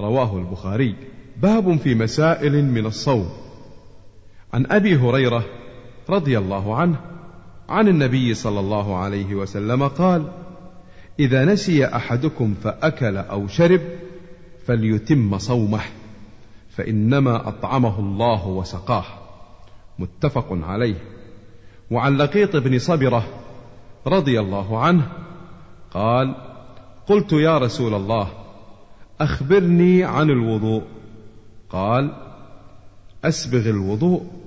رواه 0.01 0.39
البخاري. 0.39 0.95
باب 1.43 1.77
في 1.77 1.95
مسائل 1.95 2.65
من 2.65 2.87
الصوم. 2.87 3.48
عن 4.53 4.67
أبي 4.71 4.97
هريرة 4.97 5.45
رضي 6.11 6.39
الله 6.39 6.77
عنه 6.77 6.97
عن 7.69 7.89
النبي 7.89 8.35
صلى 8.35 8.61
الله 8.61 8.97
عليه 8.97 9.35
وسلم 9.35 9.89
قال 9.89 10.29
إذا 11.19 11.45
نسي 11.45 11.87
أحدكم 11.87 12.55
فأكل 12.63 13.17
أو 13.17 13.49
شرب 13.49 13.81
فليتم 14.67 15.39
صومه 15.39 15.81
فإنما 16.71 17.49
أطعمه 17.49 17.99
الله 17.99 18.47
وسقاه. 18.49 19.05
متفق 19.99 20.47
عليه. 20.51 20.95
وعن 21.91 22.17
لقيط 22.17 22.57
بن 22.57 22.79
صبرة 22.79 23.27
رضي 24.07 24.41
الله 24.41 24.79
عنه 24.79 25.09
قال 25.91 26.35
قلت 27.07 27.33
يا 27.33 27.59
رسول 27.59 27.95
الله 27.95 28.29
أخبرني 29.21 30.05
عن 30.05 30.31
الوضوء. 30.31 30.83
قال 31.71 32.11
أسبغ 33.25 33.69
الوضوء. 33.71 34.38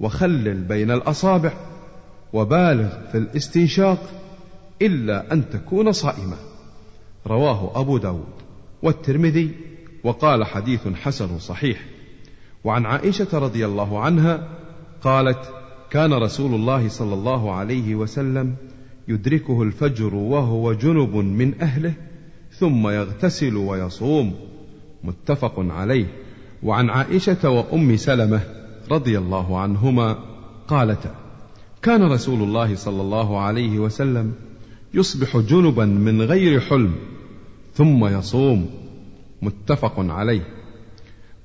وخلل 0.00 0.54
بين 0.54 0.90
الأصابع 0.90 1.52
وبالغ 2.32 2.88
في 3.12 3.18
الاستنشاق 3.18 3.98
إلا 4.82 5.32
أن 5.32 5.50
تكون 5.50 5.92
صائما 5.92 6.36
رواه 7.26 7.80
أبو 7.80 7.98
داود 7.98 8.34
والترمذي 8.82 9.50
وقال 10.04 10.44
حديث 10.44 10.88
حسن 10.88 11.38
صحيح. 11.38 11.84
وعن 12.64 12.86
عائشة 12.86 13.38
رضي 13.38 13.66
الله 13.66 14.00
عنها 14.00 14.48
قالت 15.02 15.38
كان 15.90 16.12
رسول 16.12 16.54
الله 16.54 16.88
صلى 16.88 17.14
الله 17.14 17.52
عليه 17.52 17.94
وسلم 17.94 18.54
يدركه 19.08 19.62
الفجر 19.62 20.14
وهو 20.14 20.72
جنب 20.72 21.14
من 21.14 21.60
أهله 21.60 21.94
ثم 22.58 22.88
يغتسل 22.88 23.56
ويصوم. 23.56 24.34
متفق 25.04 25.54
عليه. 25.58 26.06
وعن 26.62 26.90
عائشة 26.90 27.50
وأم 27.50 27.96
سلمة 27.96 28.40
رضي 28.90 29.18
الله 29.18 29.58
عنهما 29.58 30.18
قالتا 30.68 31.14
كان 31.82 32.12
رسول 32.12 32.42
الله 32.42 32.76
صلى 32.76 33.02
الله 33.02 33.40
عليه 33.40 33.78
وسلم 33.78 34.32
يصبح 34.94 35.36
جنبا 35.36 35.84
من 35.84 36.22
غير 36.22 36.60
حلم 36.60 36.94
ثم 37.74 38.06
يصوم. 38.06 38.70
متفق 39.42 39.94
عليه. 39.98 40.46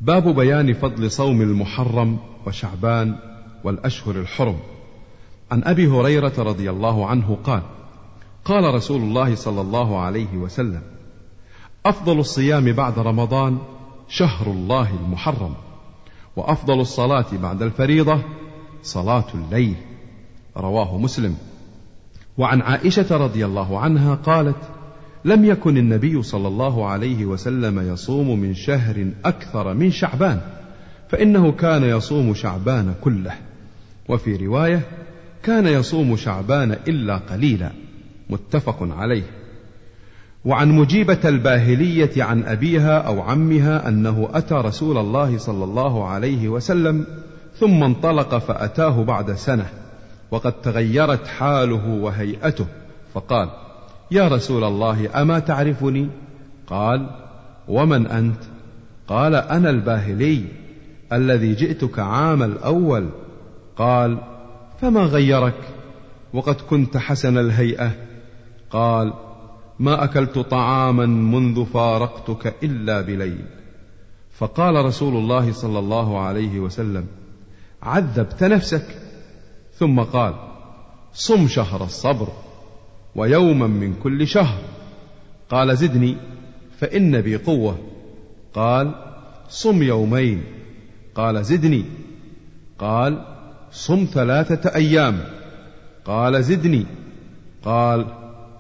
باب 0.02 0.36
بيان 0.36 0.74
فضل 0.74 1.12
صوم 1.12 1.42
المحرم 1.42 2.18
وشعبان 2.48 3.16
والأشهر 3.64 4.16
الحرم. 4.16 4.58
عن 5.52 5.64
أبي 5.64 5.88
هريرة 5.88 6.34
رضي 6.38 6.70
الله 6.70 7.06
عنه 7.06 7.38
قال 7.44 7.62
قال 8.46 8.74
رسول 8.74 9.02
الله 9.02 9.36
صلى 9.36 9.62
الله 9.62 10.00
عليه 10.00 10.38
وسلم 10.38 10.82
أفضل 11.86 12.20
الصيام 12.20 12.72
بعد 12.72 13.00
رمضان 13.00 13.58
شهر 14.10 14.48
الله 14.48 14.90
المحرم. 15.04 15.54
وأفضل 16.40 16.80
الصلاة 16.80 17.26
بعد 17.42 17.62
الفريضة 17.62 18.22
صلاة 18.84 19.26
الليل. 19.34 19.76
رواه 20.58 20.98
مسلم. 20.98 21.36
وعن 22.38 22.62
عائشة 22.62 23.18
رضي 23.18 23.46
الله 23.46 23.80
عنها 23.80 24.16
قالت 24.16 24.56
لم 25.26 25.46
يكن 25.46 25.78
النبي 25.78 26.24
صلى 26.24 26.48
الله 26.48 26.86
عليه 26.88 27.26
وسلم 27.26 27.94
يصوم 27.94 28.40
من 28.40 28.54
شهر 28.54 29.12
أكثر 29.26 29.74
من 29.74 29.92
شعبان 29.92 30.42
فإنه 31.10 31.52
كان 31.52 31.84
يصوم 31.84 32.34
شعبان 32.34 32.96
كله. 33.02 33.34
وفي 34.10 34.36
رواية 34.36 34.82
كان 35.44 35.68
يصوم 35.68 36.16
شعبان 36.16 36.72
إلا 36.72 37.18
قليلا. 37.18 37.72
متفق 38.30 38.78
عليه. 38.82 39.39
وعن 40.46 40.72
مجيبة 40.72 41.20
الباهلية 41.26 42.24
عن 42.24 42.44
أبيها 42.44 42.98
أو 42.98 43.22
عمها 43.22 43.88
أنه 43.88 44.30
أتى 44.34 44.56
رسول 44.56 44.98
الله 44.98 45.38
صلى 45.38 45.64
الله 45.64 46.08
عليه 46.08 46.50
وسلم 46.50 47.06
ثم 47.60 47.84
انطلق 47.84 48.38
فأتاه 48.38 49.04
بعد 49.04 49.32
سنة 49.32 49.66
وقد 50.32 50.52
تغيرت 50.52 51.28
حاله 51.28 51.88
وهيئته 51.90 52.66
فقال 53.14 53.50
يا 54.12 54.28
رسول 54.28 54.64
الله 54.64 55.22
أما 55.22 55.40
تعرفني؟ 55.40 56.10
قال 56.68 57.10
ومن 57.68 58.08
أنت؟ 58.08 58.44
قال 59.08 59.36
أنا 59.36 59.70
الباهلي 59.70 60.44
الذي 61.14 61.54
جئتك 61.54 62.00
عام 62.00 62.44
الأول. 62.44 63.10
قال 63.78 64.18
فما 64.82 65.02
غيرك؟ 65.02 65.62
وقد 66.34 66.56
كنت 66.70 66.98
حسن 66.98 67.38
الهيئة. 67.38 67.92
قال 68.70 69.14
ما 69.80 70.04
أكلت 70.04 70.40
طعاما 70.40 71.06
منذ 71.06 71.66
فارقتك 71.66 72.56
إلا 72.64 73.02
بليل. 73.02 73.46
فقال 74.38 74.86
رسول 74.86 75.16
الله 75.16 75.52
صلى 75.52 75.80
الله 75.80 76.20
عليه 76.20 76.60
وسلم 76.60 77.06
عذبت 77.84 78.44
نفسك. 78.44 78.86
ثم 79.74 80.00
قال 80.00 80.34
صم 81.14 81.48
شهر 81.48 81.84
الصبر 81.84 82.28
ويوما 83.16 83.68
من 83.68 83.94
كل 84.04 84.28
شهر. 84.28 84.60
قال 85.50 85.78
زدني 85.78 86.18
فإن 86.80 87.22
بي 87.22 87.36
قوة. 87.36 87.80
قال 88.54 88.92
صم 89.50 89.84
يومين. 89.84 90.44
قال 91.16 91.46
زدني. 91.46 91.86
قال 92.80 93.26
صم 93.72 94.08
ثلاثة 94.14 94.76
أيام. 94.76 95.24
قال 96.06 96.44
زدني. 96.44 96.86
قال 97.64 98.06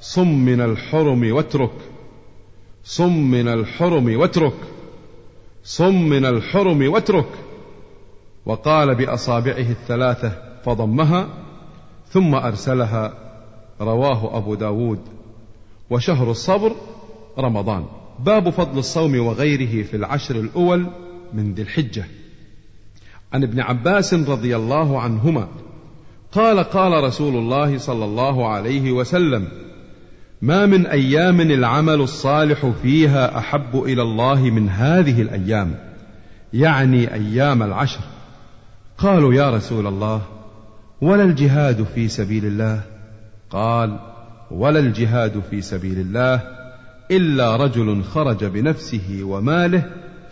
صم 0.01 0.45
من 0.45 0.62
الحرم 0.62 1.31
واترك. 1.31 1.71
صم 2.83 3.31
من 3.31 3.47
الحرم 3.47 4.19
واترك. 4.19 4.53
صم 5.63 6.09
من 6.09 6.25
الحرم 6.25 6.91
واترك. 6.93 7.29
وقال 8.45 8.95
بأصابعه 8.95 9.69
الثلاثة 9.69 10.31
فضمها 10.65 11.27
ثم 12.09 12.35
أرسلها. 12.35 13.13
رواه 13.81 14.38
أبو 14.38 14.55
داود. 14.55 14.99
وشهر 15.89 16.31
الصبر 16.31 16.71
رمضان. 17.39 17.85
باب 18.19 18.49
فضل 18.49 18.79
الصوم 18.79 19.19
وغيره 19.19 19.83
في 19.83 19.97
العشر 19.97 20.35
الأول 20.35 20.88
من 21.33 21.53
ذي 21.53 21.62
الحجة. 21.62 22.05
عن 23.33 23.43
ابن 23.43 23.59
عباس 23.59 24.13
رضي 24.13 24.55
الله 24.55 24.99
عنهما 24.99 25.47
قال 26.31 26.59
قال 26.59 27.03
رسول 27.03 27.35
الله 27.35 27.77
صلى 27.77 28.05
الله 28.05 28.49
عليه 28.49 28.91
وسلم 28.91 29.68
ما 30.41 30.65
من 30.65 30.86
أيام 30.86 31.41
العمل 31.41 32.02
الصالح 32.02 32.65
فيها 32.82 33.38
أحب 33.38 33.84
إلى 33.84 34.02
الله 34.02 34.41
من 34.41 34.69
هذه 34.69 35.21
الأيام 35.21 35.75
يعني 36.54 37.13
أيام 37.13 37.63
العشر. 37.63 37.99
قالوا 38.97 39.34
يا 39.34 39.49
رسول 39.49 39.88
الله 39.88 40.21
ولا 41.02 41.23
الجهاد 41.23 41.84
في 41.84 42.08
سبيل 42.08 42.45
الله؟ 42.45 42.82
قال 43.49 43.99
ولا 44.52 44.80
الجهاد 44.80 45.41
في 45.49 45.62
سبيل 45.62 45.99
الله 45.99 46.41
إلا 47.12 47.56
رجل 47.56 48.04
خرج 48.04 48.45
بنفسه 48.45 49.19
وماله 49.23 49.84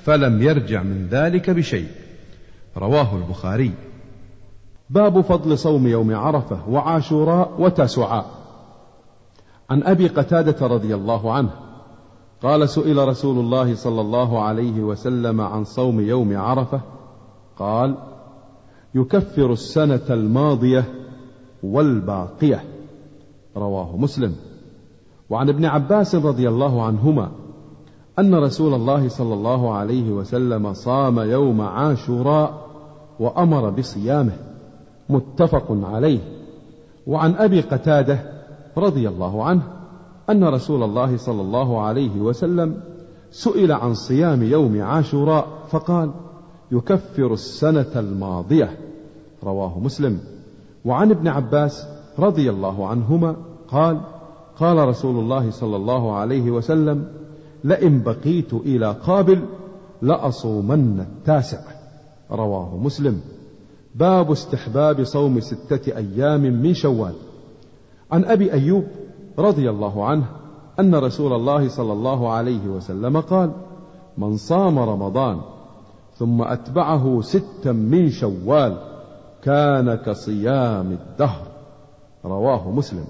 فلم 0.06 0.41
يرجع 0.41 0.84
من 0.84 1.08
ذلك 1.12 1.50
بشيء. 1.50 1.88
رواه 2.78 3.15
البخاري. 3.15 3.72
باب 4.89 5.22
فضل 5.22 5.58
صوم 5.58 5.88
يوم 5.88 6.15
عرفة 6.15 6.70
وعاشوراء 6.70 7.62
وتاسعاء 7.62 8.47
عن 9.69 9.84
أبي 9.84 10.08
قتادة 10.08 10.67
رضي 10.67 10.95
الله 10.95 11.32
عنه 11.32 11.49
قال 12.43 12.69
سئل 12.69 13.08
رسول 13.08 13.39
الله 13.39 13.75
صلى 13.75 14.01
الله 14.01 14.41
عليه 14.41 14.82
وسلم 14.82 15.41
عن 15.41 15.63
صوم 15.63 15.99
يوم 15.99 16.38
عرفة 16.38 16.82
قال 17.60 17.97
يكفر 18.95 19.51
السنة 19.51 20.01
الماضية 20.10 20.86
والباقية. 21.63 22.63
رواه 23.58 23.97
مسلم. 23.97 24.36
وعن 25.30 25.49
ابن 25.49 25.65
عباس 25.65 26.15
رضي 26.15 26.49
الله 26.49 26.84
عنهما 26.84 27.32
أن 28.19 28.36
رسول 28.36 28.73
الله 28.73 29.10
صلى 29.10 29.34
الله 29.34 29.73
عليه 29.73 30.12
وسلم 30.12 30.73
صام 30.73 31.19
يوم 31.19 31.62
عاشوراء 31.62 32.67
وأمر 33.19 33.69
بصيامه 33.69 34.38
متفق 35.10 35.65
عليه. 35.69 36.19
وعن 37.08 37.36
أبي 37.36 37.62
قتادة 37.62 38.37
رضي 38.80 39.08
الله 39.08 39.44
عنه 39.44 39.62
أن 40.30 40.44
رسول 40.44 40.84
الله 40.84 41.18
صلى 41.18 41.42
الله 41.42 41.82
عليه 41.82 42.20
وسلم 42.20 42.82
سئل 43.32 43.72
عن 43.72 43.94
صيام 43.94 44.44
يوم 44.44 44.82
عاشوراء 44.82 45.48
فقال 45.70 46.12
يكفر 46.72 47.34
السنة 47.34 47.92
الماضية. 47.96 48.78
رواه 49.44 49.80
مسلم. 49.80 50.20
وعن 50.86 51.12
ابن 51.12 51.28
عباس 51.28 51.88
رضي 52.20 52.50
الله 52.50 52.88
عنهما 52.88 53.36
قال 53.68 54.02
قال 54.60 54.88
رسول 54.88 55.20
الله 55.20 55.52
صلى 55.52 55.76
الله 55.76 56.16
عليه 56.16 56.52
وسلم 56.52 57.08
لئن 57.63 58.04
بقيت 58.04 58.54
إلى 58.54 58.92
قابل 58.92 59.42
لأصومن 60.02 61.00
التاسع. 61.00 61.60
رواه 62.32 62.78
مسلم. 62.78 63.22
باب 63.96 64.32
استحباب 64.32 65.04
صوم 65.04 65.40
ستة 65.40 65.98
أيام 65.98 66.42
من 66.42 66.74
شوال. 66.74 67.13
عن 68.12 68.26
أبي 68.26 68.54
أيوب 68.54 68.84
رضي 69.39 69.70
الله 69.70 70.06
عنه 70.06 70.26
أن 70.80 70.96
رسول 70.96 71.34
الله 71.34 71.67
صلى 71.67 71.93
الله 71.93 72.30
عليه 72.30 72.67
وسلم 72.67 73.20
قال 73.20 73.52
من 74.17 74.38
صام 74.38 74.80
رمضان 74.80 75.39
ثم 76.15 76.41
أتبعه 76.41 77.22
ستا 77.22 77.72
من 77.72 78.10
شوال 78.10 78.78
كان 79.43 79.96
كصيام 79.96 80.91
الدهر 80.91 81.48
رواه 82.26 82.72
مسلم. 82.72 83.06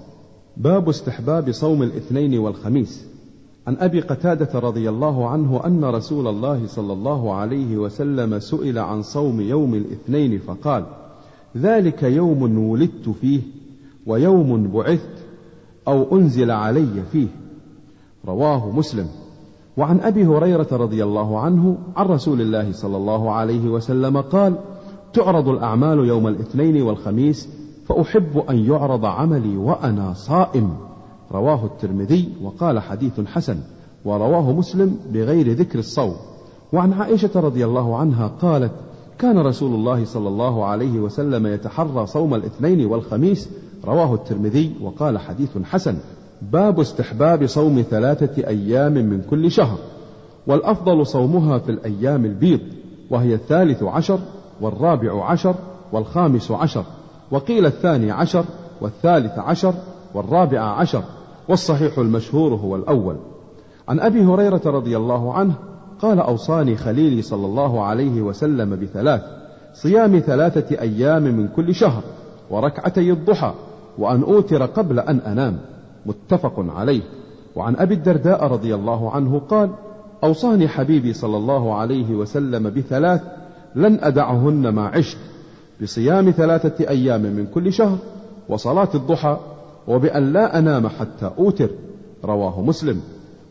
باب 0.56 0.88
استحباب 0.88 1.52
صوم 1.52 1.82
الاثنين 1.82 2.38
والخميس. 2.38 3.06
عن 3.66 3.76
أبي 3.76 4.00
قتادة 4.00 4.58
رضي 4.58 4.88
الله 4.88 5.28
عنه 5.28 5.66
أن 5.66 5.84
رسول 5.84 6.26
الله 6.26 6.66
صلى 6.66 6.92
الله 6.92 7.34
عليه 7.34 7.76
وسلم 7.76 8.38
سئل 8.38 8.78
عن 8.78 9.02
صوم 9.02 9.40
يوم 9.40 9.74
الاثنين 9.74 10.38
فقال 10.38 10.84
ذلك 11.56 12.02
يوم 12.02 12.58
ولدت 12.70 13.08
فيه 13.20 13.40
ويوم 14.08 14.68
بعثت 14.68 15.18
أو 15.88 16.18
أنزل 16.18 16.50
علي 16.50 17.02
فيه. 17.12 17.26
رواه 18.26 18.70
مسلم. 18.70 19.06
وعن 19.76 20.00
أبي 20.00 20.26
هريرة 20.26 20.68
رضي 20.72 21.04
الله 21.04 21.40
عنه 21.40 21.78
عن 21.96 22.06
رسول 22.06 22.40
الله 22.40 22.72
صلى 22.72 22.96
الله 22.96 23.30
عليه 23.30 23.68
وسلم 23.68 24.20
قال 24.20 24.54
تعرض 25.12 25.48
الأعمال 25.48 25.98
يوم 25.98 26.28
الاثنين 26.28 26.82
والخميس 26.82 27.48
فأحب 27.86 28.38
أن 28.50 28.56
يعرض 28.56 29.04
عملي 29.04 29.56
وأنا 29.56 30.12
صائم. 30.12 30.70
رواه 31.32 31.64
الترمذي 31.64 32.28
وقال 32.42 32.78
حديث 32.78 33.20
حسن 33.20 33.58
ورواه 34.04 34.52
مسلم 34.52 34.96
بغير 35.12 35.52
ذكر 35.52 35.78
الصوم. 35.78 36.14
وعن 36.72 36.92
عائشة 36.92 37.40
رضي 37.40 37.64
الله 37.64 37.96
عنها 37.96 38.26
قالت 38.26 38.72
كان 39.18 39.38
رسول 39.38 39.74
الله 39.74 40.04
صلى 40.04 40.28
الله 40.28 40.64
عليه 40.64 41.00
وسلم 41.00 41.46
يتحرى 41.46 42.06
صوم 42.06 42.34
الاثنين 42.34 42.86
والخميس 42.86 43.48
رواه 43.84 44.14
الترمذي 44.14 44.72
وقال 44.80 45.18
حديث 45.18 45.58
حسن 45.64 45.98
باب 46.42 46.80
استحباب 46.80 47.46
صوم 47.46 47.84
ثلاثة 47.90 48.46
أيام 48.48 48.92
من 48.92 49.22
كل 49.30 49.50
شهر 49.50 49.78
والأفضل 50.46 51.06
صومها 51.06 51.58
في 51.58 51.70
الأيام 51.70 52.24
البيض 52.24 52.60
وهي 53.10 53.34
الثالث 53.34 53.82
عشر 53.82 54.18
والرابع 54.60 55.24
عشر 55.24 55.54
والخامس 55.92 56.50
عشر 56.50 56.84
وقيل 57.30 57.66
الثاني 57.66 58.10
عشر 58.10 58.44
والثالث 58.80 59.38
عشر 59.38 59.74
والرابع 60.14 60.60
عشر 60.60 61.02
والصحيح 61.48 61.98
المشهور 61.98 62.54
هو 62.54 62.76
الأول. 62.76 63.16
عن 63.88 64.00
أبي 64.00 64.24
هريرة 64.24 64.60
رضي 64.66 64.96
الله 64.96 65.32
عنه 65.34 65.54
قال 66.00 66.18
أوصاني 66.20 66.76
خليلي 66.76 67.22
صلى 67.22 67.46
الله 67.46 67.82
عليه 67.84 68.22
وسلم 68.22 68.76
بثلاث 68.76 69.22
صيام 69.74 70.18
ثلاثة 70.18 70.80
أيام 70.80 71.22
من 71.22 71.48
كل 71.48 71.74
شهر 71.74 72.02
وركعتي 72.50 73.12
الضحى. 73.12 73.54
وأن 73.98 74.22
أوتر 74.22 74.66
قبل 74.66 75.00
أن 75.00 75.18
أنام 75.18 75.58
متفق 76.06 76.64
عليه. 76.76 77.02
وعن 77.56 77.76
أبي 77.76 77.94
الدرداء 77.94 78.44
رضي 78.44 78.74
الله 78.74 79.10
عنه 79.10 79.38
قال 79.38 79.70
أوصاني 80.24 80.68
حبيبي 80.68 81.12
صلى 81.12 81.36
الله 81.36 81.74
عليه 81.74 82.14
وسلم 82.14 82.70
بثلاث 82.70 83.22
لن 83.74 83.98
أدعهن 84.02 84.68
ما 84.68 84.86
عشت 84.86 85.18
بصيام 85.82 86.30
ثلاثة 86.30 86.88
أيام 86.88 87.22
من 87.22 87.46
كل 87.46 87.72
شهر 87.72 87.98
وصلاة 88.48 88.88
الضحى 88.94 89.36
وبأن 89.88 90.32
لا 90.32 90.58
أنام 90.58 90.88
حتى 90.88 91.30
أوتر. 91.38 91.70
رواه 92.24 92.60
مسلم. 92.60 93.00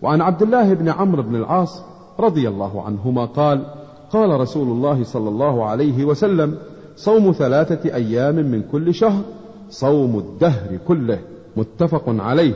وعن 0.02 0.22
عبد 0.22 0.42
الله 0.42 0.74
بن 0.74 0.90
عمرو 0.90 1.24
بن 1.24 1.36
العاص 1.36 1.82
رضي 2.20 2.48
الله 2.48 2.82
عنهما 2.82 3.26
قال 3.26 3.66
قال 4.12 4.40
رسول 4.40 4.68
الله 4.68 5.04
صلى 5.04 5.30
الله 5.30 5.66
عليه 5.66 6.06
وسلم 6.06 6.58
صوم 6.96 7.32
ثلاثة 7.32 7.96
أيام 7.96 8.36
من 8.36 8.64
كل 8.72 8.94
شهر 8.94 9.22
صوم 9.70 10.20
الدهر 10.20 10.78
كله 10.88 11.20
متفق 11.58 12.04
عليه. 12.08 12.54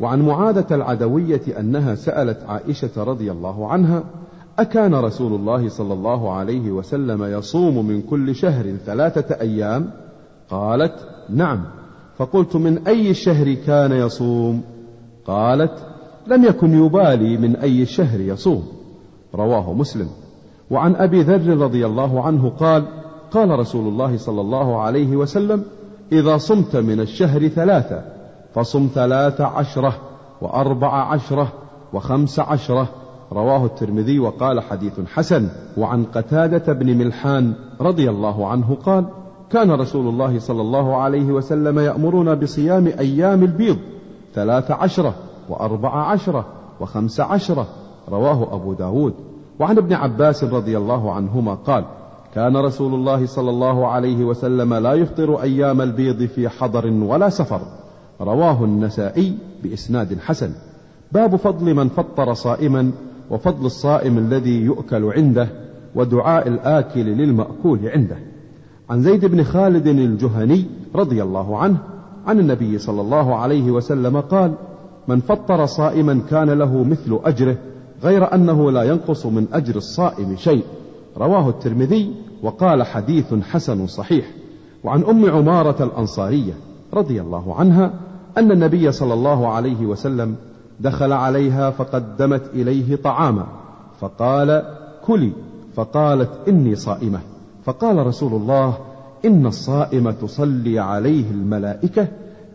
وعن 0.00 0.22
معاذة 0.22 0.66
العدوية 0.74 1.40
أنها 1.58 1.94
سألت 1.94 2.38
عائشة 2.48 3.04
رضي 3.04 3.30
الله 3.32 3.68
عنها 3.68 4.04
أكان 4.58 4.94
رسول 4.94 5.34
الله 5.34 5.68
صلى 5.68 5.94
الله 5.94 6.32
عليه 6.32 6.70
وسلم 6.70 7.24
يصوم 7.24 7.86
من 7.86 8.02
كل 8.02 8.34
شهر 8.34 8.76
ثلاثة 8.86 9.40
أيام؟ 9.40 9.90
قالت 10.50 10.94
نعم. 11.28 11.60
فقلت 12.18 12.56
من 12.56 12.86
أي 12.86 13.10
الشهر 13.10 13.54
كان 13.54 13.92
يصوم؟ 13.92 14.62
قالت 15.26 15.86
لم 16.26 16.44
يكن 16.44 16.84
يبالي 16.84 17.36
من 17.36 17.56
أي 17.56 17.82
الشهر 17.82 18.20
يصوم. 18.20 18.68
رواه 19.34 19.72
مسلم. 19.72 20.08
وعن 20.70 20.94
أبي 20.94 21.22
ذر 21.22 21.56
رضي 21.56 21.86
الله 21.86 22.22
عنه 22.22 22.48
قال 22.48 22.84
قال 23.30 23.58
رسول 23.58 23.88
الله 23.88 24.16
صلى 24.16 24.40
الله 24.40 24.80
عليه 24.80 25.16
وسلم 25.16 25.64
إذا 26.12 26.36
صمت 26.36 26.76
من 26.76 27.00
الشهر 27.00 27.48
ثلاثة 27.48 28.02
فصم 28.54 28.88
ثلاث 28.94 29.40
عشرة 29.40 29.94
وأربع 30.40 31.12
عشرة 31.12 31.52
وخمس 31.92 32.40
عشرة. 32.40 32.88
رواه 33.32 33.64
الترمذي 33.64 34.18
وقال 34.18 34.60
حديث 34.60 35.00
حسن. 35.14 35.48
وعن 35.76 36.04
قتادة 36.04 36.72
بن 36.72 36.98
ملحان 36.98 37.54
رضي 37.80 38.10
الله 38.10 38.48
عنه 38.48 38.76
قال 38.84 39.04
كان 39.50 39.70
رسول 39.70 40.08
الله 40.08 40.38
صلى 40.38 40.60
الله 40.60 40.96
عليه 40.96 41.32
وسلم 41.32 41.78
يأمرنا 41.78 42.34
بصيام 42.34 42.86
أيام 42.86 43.42
البيض 43.42 43.78
ثلاث 44.34 44.70
عشرة 44.70 45.14
وأربع 45.48 46.10
عشرة 46.10 46.46
وخمس 46.80 47.20
عشرة. 47.20 47.66
رواه 48.08 48.54
أبو 48.54 48.72
داود. 48.72 49.14
وعن 49.60 49.78
ابن 49.78 49.92
عباس 49.92 50.44
رضي 50.44 50.78
الله 50.78 51.12
عنهما 51.12 51.54
قال 51.54 51.84
كان 52.34 52.56
رسول 52.56 52.94
الله 52.94 53.26
صلى 53.26 53.50
الله 53.50 53.86
عليه 53.86 54.24
وسلم 54.24 54.74
لا 54.74 54.92
يفطر 54.92 55.42
أيام 55.42 55.80
البيض 55.80 56.24
في 56.24 56.48
حضر 56.48 56.86
ولا 56.86 57.28
سفر. 57.28 57.60
رواه 58.20 58.64
النسائي 58.64 59.34
بإسناد 59.62 60.18
حسن. 60.18 60.52
باب 61.12 61.36
فضل 61.36 61.74
من 61.74 61.88
فطر 61.88 62.34
صائما 62.34 62.92
وفضل 63.30 63.66
الصائم 63.66 64.18
الذي 64.18 64.60
يؤكل 64.60 65.04
عنده 65.04 65.48
ودعاء 65.94 66.48
الآكل 66.48 67.04
للمأكول 67.04 67.78
عنده. 67.88 68.16
عن 68.90 69.02
زيد 69.02 69.24
بن 69.24 69.42
خالد 69.42 69.86
الجهني 69.86 70.64
رضي 70.94 71.22
الله 71.22 71.58
عنه 71.58 71.78
عن 72.26 72.38
النبي 72.38 72.78
صلى 72.78 73.00
الله 73.00 73.36
عليه 73.36 73.70
وسلم 73.70 74.20
قال 74.20 74.54
من 75.08 75.20
فطر 75.20 75.66
صائما 75.66 76.20
كان 76.30 76.50
له 76.50 76.84
مثل 76.84 77.20
أجره 77.24 77.56
غير 78.02 78.34
أنه 78.34 78.70
لا 78.70 78.82
ينقص 78.82 79.26
من 79.26 79.46
أجر 79.52 79.76
الصائم 79.76 80.36
شيء. 80.36 80.62
رواه 81.20 81.48
الترمذي 81.48 82.14
وقال 82.42 82.82
حديث 82.82 83.34
حسن 83.34 83.86
صحيح. 83.86 84.30
وعن 84.84 85.04
أم 85.04 85.30
عمارة 85.30 85.84
الأنصارية 85.84 86.52
رضي 86.94 87.20
الله 87.20 87.54
عنها 87.54 87.92
أن 88.38 88.52
النبي 88.52 88.92
صلى 88.92 89.14
الله 89.14 89.48
عليه 89.48 89.86
وسلم 89.86 90.36
دخل 90.80 91.12
عليها 91.12 91.70
فقدمت 91.70 92.42
إليه 92.54 92.96
طعاما. 92.96 93.46
فقال 94.00 94.62
كلي 95.04 95.32
فقالت 95.74 96.30
إني 96.48 96.74
صائمة 96.74 97.20
فقال 97.64 98.06
رسول 98.06 98.32
الله 98.32 98.78
إن 99.24 99.46
الصائم 99.46 100.10
تصلي 100.10 100.78
عليه 100.78 101.30
الملائكة 101.30 102.08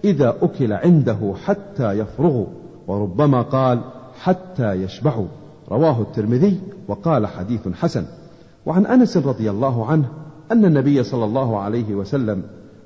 إذا 0.03 0.35
أكل 0.41 0.73
عنده 0.73 1.33
حتى 1.45 1.91
يفرغوا 1.91 2.45
وربما 2.87 3.41
قال 3.41 3.81
حتى 4.21 4.71
يشبعوا 4.73 5.27
رواه 5.71 6.01
الترمذي 6.01 6.59
وقال 6.87 7.27
حديث 7.27 7.67
حسن. 7.67 8.05
وعن 8.65 8.85
أنس 8.85 9.17
رضي 9.17 9.49
الله 9.49 9.85
عنه 9.85 10.09
أن 10.51 10.65
النبي 10.65 11.03
صلى 11.03 11.25
الله 11.25 11.59
عليه 11.59 11.95
وسلم 11.95 12.43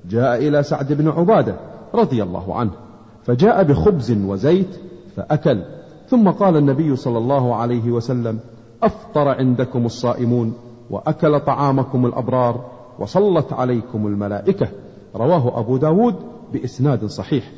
جاء 0.10 0.48
إلى 0.48 0.64
سعد 0.64 0.94
بن 0.94 1.08
عبادة 1.08 1.56
رضي 1.94 2.24
الله 2.24 2.56
عنه 2.56 2.72
فجاء 3.24 3.64
بخبز 3.64 4.12
وزيت 4.12 4.80
فأكل 5.16 5.64
ثم 6.08 6.30
قال 6.30 6.58
النبي 6.58 6.96
صلى 6.96 7.18
الله 7.18 7.56
عليه 7.56 7.92
وسلم 7.92 8.40
أفطر 8.84 9.28
عندكم 9.28 9.86
الصائمون 9.86 10.54
وأكل 10.90 11.40
طعامكم 11.40 12.06
الأبرار 12.06 12.66
وصلت 13.00 13.54
عليكم 13.54 14.08
الملائكة 14.08 14.68
رواه 15.16 15.60
أبو 15.60 15.78
داود 15.78 16.16
بإسناد 16.54 17.06
صحيح. 17.06 17.52